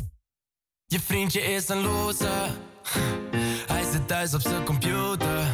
[0.93, 2.51] Je vriendje is een loser.
[3.67, 5.45] Hij zit thuis op zijn computer.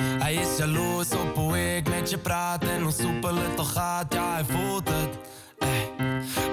[0.00, 4.12] Hij is jaloers op hoe ik met je praat en hoe soepel het toch gaat.
[4.14, 5.18] Ja, hij voelt het.
[5.58, 5.68] Eh,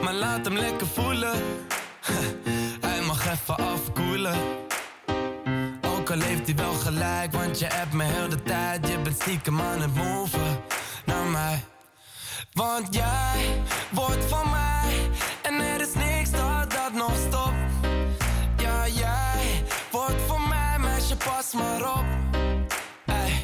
[0.03, 1.41] Maar laat hem lekker voelen.
[2.81, 4.35] Hij mag even afkoelen.
[5.81, 8.87] Ook al heeft hij wel gelijk, want je hebt me heel de tijd.
[8.87, 10.59] Je bent stiekem aan het moven
[11.05, 11.63] naar mij.
[12.53, 15.09] Want jij wordt van mij
[15.41, 16.14] en er is niks
[21.51, 22.05] pas maar op.
[23.05, 23.43] Ey.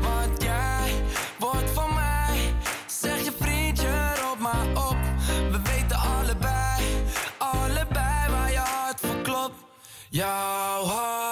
[0.00, 0.92] Want jij
[1.38, 2.54] wordt van mij,
[2.86, 4.96] zeg je vriendje, roep maar op.
[5.50, 6.84] We weten allebei,
[7.38, 9.56] allebei waar je hart voor klopt.
[10.08, 11.29] Jouw hart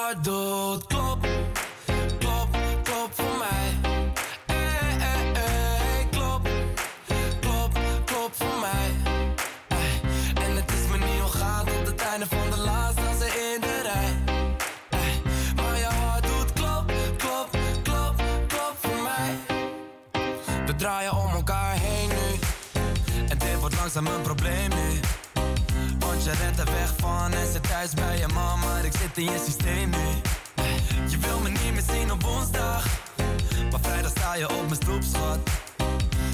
[24.02, 25.00] langzaam een probleem nu.
[25.98, 29.16] Want je rent er weg van en zit thuis bij je mama, maar ik zit
[29.16, 30.06] in je systeem nu.
[31.08, 32.86] Je wil me niet meer zien op woensdag,
[33.70, 35.38] maar vrijdag sta je op mijn stoep, schat.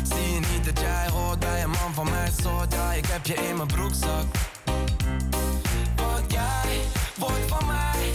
[0.03, 2.73] Zie je niet dat jij hoort bij een man van mijn soort?
[2.73, 4.27] Ja, ik heb je in mijn broekzak.
[5.97, 6.81] Want jij
[7.19, 8.12] wordt van mij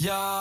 [0.00, 0.39] Jouw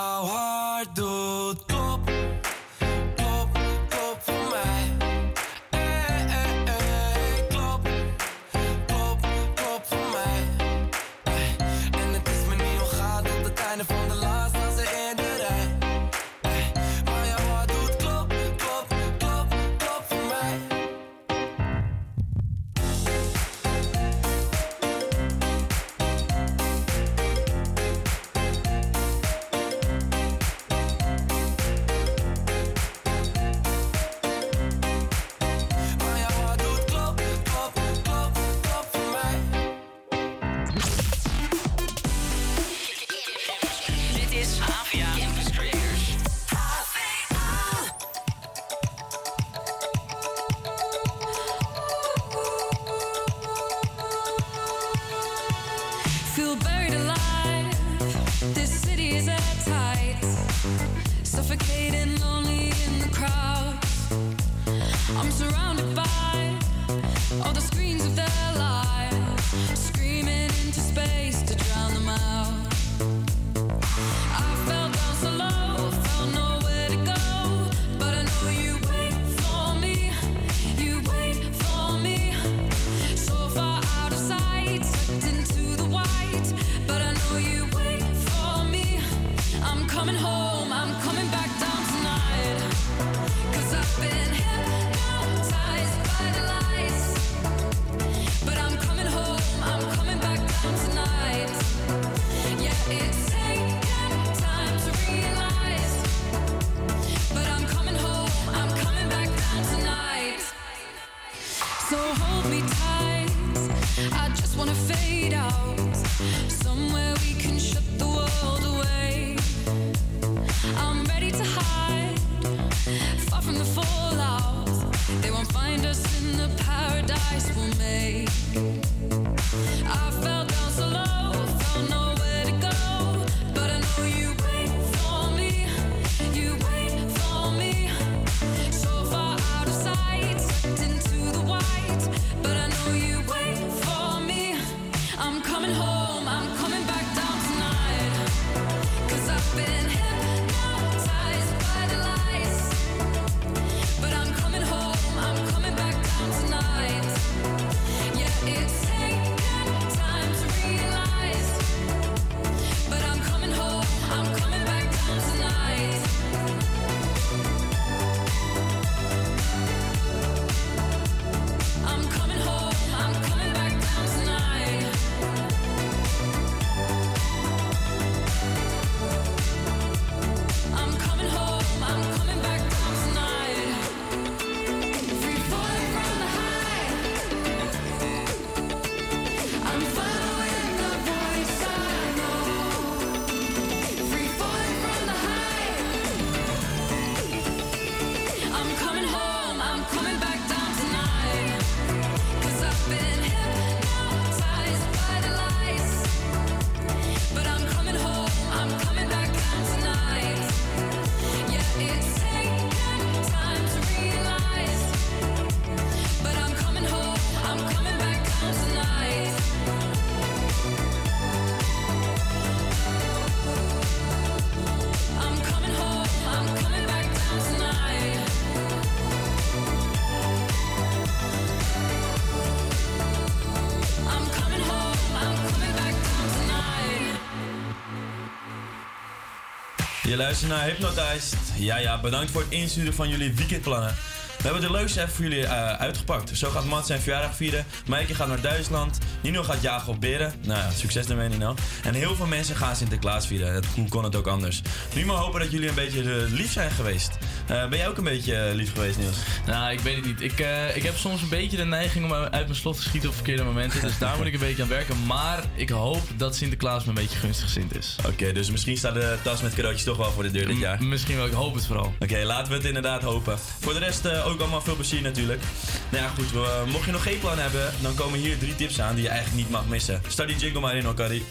[240.20, 241.38] luistert naar Hypnotized.
[241.58, 243.96] Ja, ja, bedankt voor het insturen van jullie weekendplannen.
[244.38, 246.38] We hebben de leukste even voor jullie eh, uitgepakt.
[246.38, 247.66] Zo gaat Matt zijn verjaardag vieren.
[247.88, 248.98] Maaike gaat naar Duitsland.
[249.22, 250.34] Nino gaat jagen op beren.
[250.42, 251.56] Nou ja, succes daarmee Nino.
[251.84, 253.64] En heel veel mensen gaan Sinterklaas vieren.
[253.76, 254.62] Hoe kon het ook anders?
[254.96, 257.18] Nu maar hopen dat jullie een beetje eh, lief zijn geweest.
[257.50, 259.18] Eh, ben jij ook een beetje eh, lief geweest Niels?
[259.46, 260.22] Nou, ik weet het niet.
[260.22, 263.10] Ik, eh, ik heb soms een beetje de neiging om uit mijn slot te schieten
[263.10, 263.82] op verkeerde momenten.
[263.82, 265.06] Dus daar moet ik een beetje aan werken.
[265.06, 267.96] Maar ik hoop dat Sinterklaas me een beetje gunstig gezind is.
[268.08, 270.84] Oké, dus misschien staat de tas met cadeautjes toch wel voor de deur dit jaar.
[270.84, 271.94] misschien wel, ik hoop het vooral.
[272.00, 273.40] Oké, laten we het inderdaad hopen.
[273.60, 275.42] Voor de rest ook allemaal veel plezier natuurlijk.
[275.90, 276.34] Nou ja, goed.
[276.72, 279.42] mocht je nog geen plan hebben, dan komen hier drie tips aan die je eigenlijk
[279.42, 280.02] niet mag missen.
[280.08, 281.24] Start die jingle maar in, hoor, Carrie.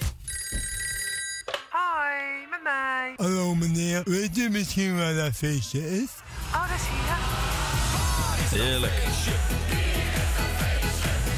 [1.70, 3.12] Hoi, met mij.
[3.16, 6.09] Hallo meneer, weet u misschien waar dat feestje is?
[6.53, 8.63] Oh, dat is hier.
[8.63, 8.93] Heerlijk.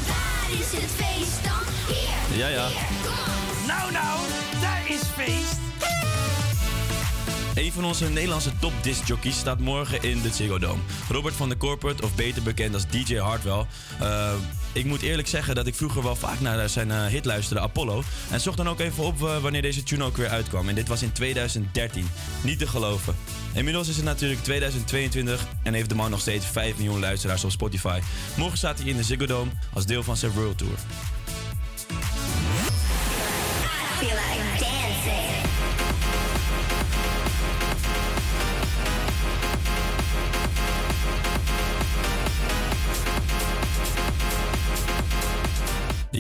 [0.08, 1.94] Waar is het feest dan?
[1.94, 2.38] Hier.
[2.38, 2.68] Ja, ja.
[3.66, 4.20] Nou, nou,
[4.60, 5.69] daar is feest.
[7.60, 10.82] Een van onze Nederlandse top discjockeys staat morgen in de Ziggo Dome.
[11.08, 13.66] Robert van de Corporate, of beter bekend als DJ Hardwell.
[14.00, 14.32] Eh,
[14.72, 18.02] ik moet eerlijk zeggen dat ik vroeger wel vaak naar zijn eh, hit luisterde, Apollo.
[18.30, 20.68] En zocht dan ook even op eh, wanneer deze tune ook weer uitkwam.
[20.68, 22.08] En dit was in 2013.
[22.42, 23.16] Niet te geloven.
[23.52, 27.50] Inmiddels is het natuurlijk 2022 en heeft de man nog steeds 5 miljoen luisteraars op
[27.50, 28.00] Spotify.
[28.36, 30.78] Morgen staat hij in de Ziggo Dome als deel van zijn World Tour.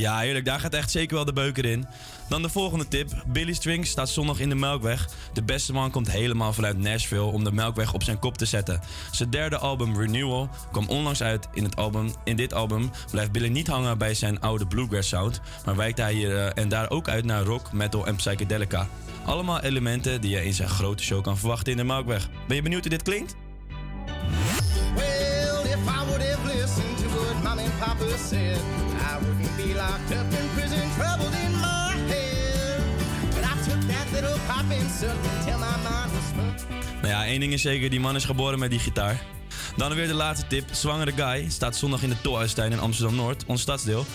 [0.00, 0.44] Ja, heerlijk.
[0.44, 1.86] Daar gaat echt zeker wel de beuker in.
[2.28, 3.24] Dan de volgende tip.
[3.26, 5.08] Billy Strings staat zondag in de Melkweg.
[5.32, 8.80] De beste man komt helemaal vanuit Nashville om de Melkweg op zijn kop te zetten.
[9.10, 11.48] Zijn derde album Renewal kwam onlangs uit.
[11.52, 15.40] In, het album, in dit album blijft Billy niet hangen bij zijn oude bluegrass sound,
[15.64, 18.88] maar wijkt hij hier eh, en daar ook uit naar rock, metal en psychedelica.
[19.24, 22.28] Allemaal elementen die je in zijn grote show kan verwachten in de Melkweg.
[22.46, 23.36] Ben je benieuwd hoe dit klinkt?
[24.94, 28.79] Well, if I would have listened to what mom papa said,
[37.00, 39.22] Nou ja, één ding is zeker, die man is geboren met die gitaar.
[39.76, 40.68] Dan weer de laatste tip.
[40.70, 44.06] Zwangere Guy staat zondag in de Tolhuistuin in Amsterdam-Noord, ons stadsdeel.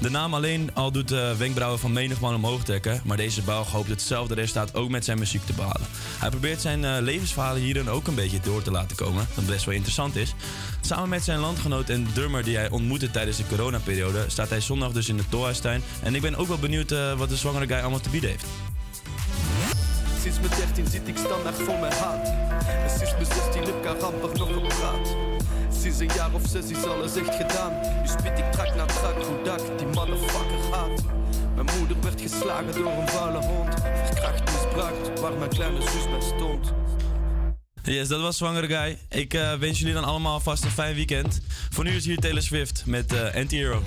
[0.00, 3.00] De naam alleen al doet de wenkbrauwen van menig man omhoog trekken.
[3.04, 5.86] Maar deze Belg hoopt hetzelfde resultaat ook met zijn muziek te behalen.
[6.18, 9.26] Hij probeert zijn eh, levensverhalen hierin ook een beetje door te laten komen.
[9.34, 10.34] Wat best wel interessant is.
[10.80, 14.24] Samen met zijn landgenoot en drummer die hij ontmoette tijdens de coronaperiode...
[14.26, 15.82] staat hij zondag dus in de Tolhuistuin.
[16.02, 18.46] En ik ben ook wel benieuwd eh, wat de zwangere guy allemaal te bieden heeft.
[20.26, 22.26] Sinds mijn 13 zit ik standaard vol met haat.
[22.66, 25.16] En sinds mijn 16 heb ik amper nog gepraat.
[25.80, 27.72] Sinds een jaar of zes is alles echt gedaan.
[28.02, 31.02] Nu spit ik trak na trak hoe ik die motherfucker haat.
[31.54, 33.74] Mijn moeder werd geslagen door een vuile hond.
[34.04, 36.72] Verkracht misbruikt, waar mijn kleine zus bij stond.
[37.82, 38.98] Yes, dat was Zwangere Guy.
[39.08, 41.40] Ik eh, wens jullie dan allemaal vast een fijn weekend.
[41.70, 43.82] Voor nu is hier Taylor Swift met eh, Anti-Hero.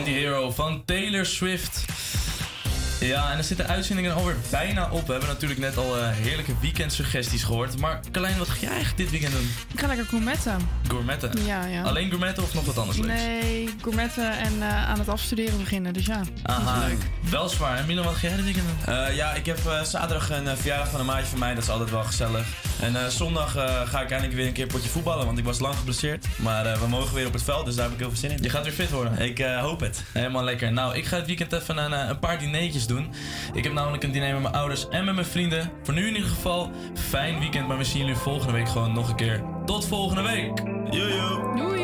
[0.00, 1.84] Anti-Hero van Taylor Swift.
[3.00, 5.06] Ja, en dan zitten de uitzendingen alweer bijna op.
[5.06, 7.78] We hebben natuurlijk net al eh, heerlijke weekendsuggesties gehoord.
[7.78, 9.50] Maar Carlijn, wat ga jij eigenlijk dit weekend doen?
[9.72, 10.68] Ik ga lekker gourmetten.
[10.88, 11.44] Gourmetten?
[11.46, 11.82] Ja, ja.
[11.82, 13.12] Alleen gourmetten of nog wat anders leuks?
[13.20, 15.92] Nee, gourmetten en eh, aan het afstuderen beginnen.
[15.92, 16.98] Dus ja, Aha, leuk.
[17.30, 17.76] wel zwaar.
[17.78, 18.94] En Milo, wat ga jij dit weekend doen?
[18.94, 21.54] Eh, ja, ik heb eh, zaterdag een verjaardag van een maatje van mij.
[21.54, 22.46] Dat is altijd wel gezellig.
[22.80, 25.26] En eh, zondag eh, ga ik eindelijk weer een keer een potje voetballen.
[25.26, 26.26] Want ik was lang geblesseerd.
[26.36, 28.30] Maar eh, we mogen weer op het veld, dus daar heb ik heel veel zin
[28.30, 28.42] in.
[28.42, 29.18] Je gaat weer fit worden?
[29.18, 30.04] Ik eh, hoop het.
[30.12, 30.72] Helemaal lekker.
[30.72, 33.08] Nou, ik ga het weekend even een, een paar dineetjes doen.
[33.54, 35.70] Ik heb namelijk een diner met mijn ouders en met mijn vrienden.
[35.82, 36.70] Voor nu in ieder geval,
[37.08, 37.68] fijn weekend.
[37.68, 39.42] Maar we zien jullie volgende week gewoon nog een keer.
[39.66, 40.62] Tot volgende week.
[40.90, 41.54] Jojo.
[41.56, 41.79] Doei.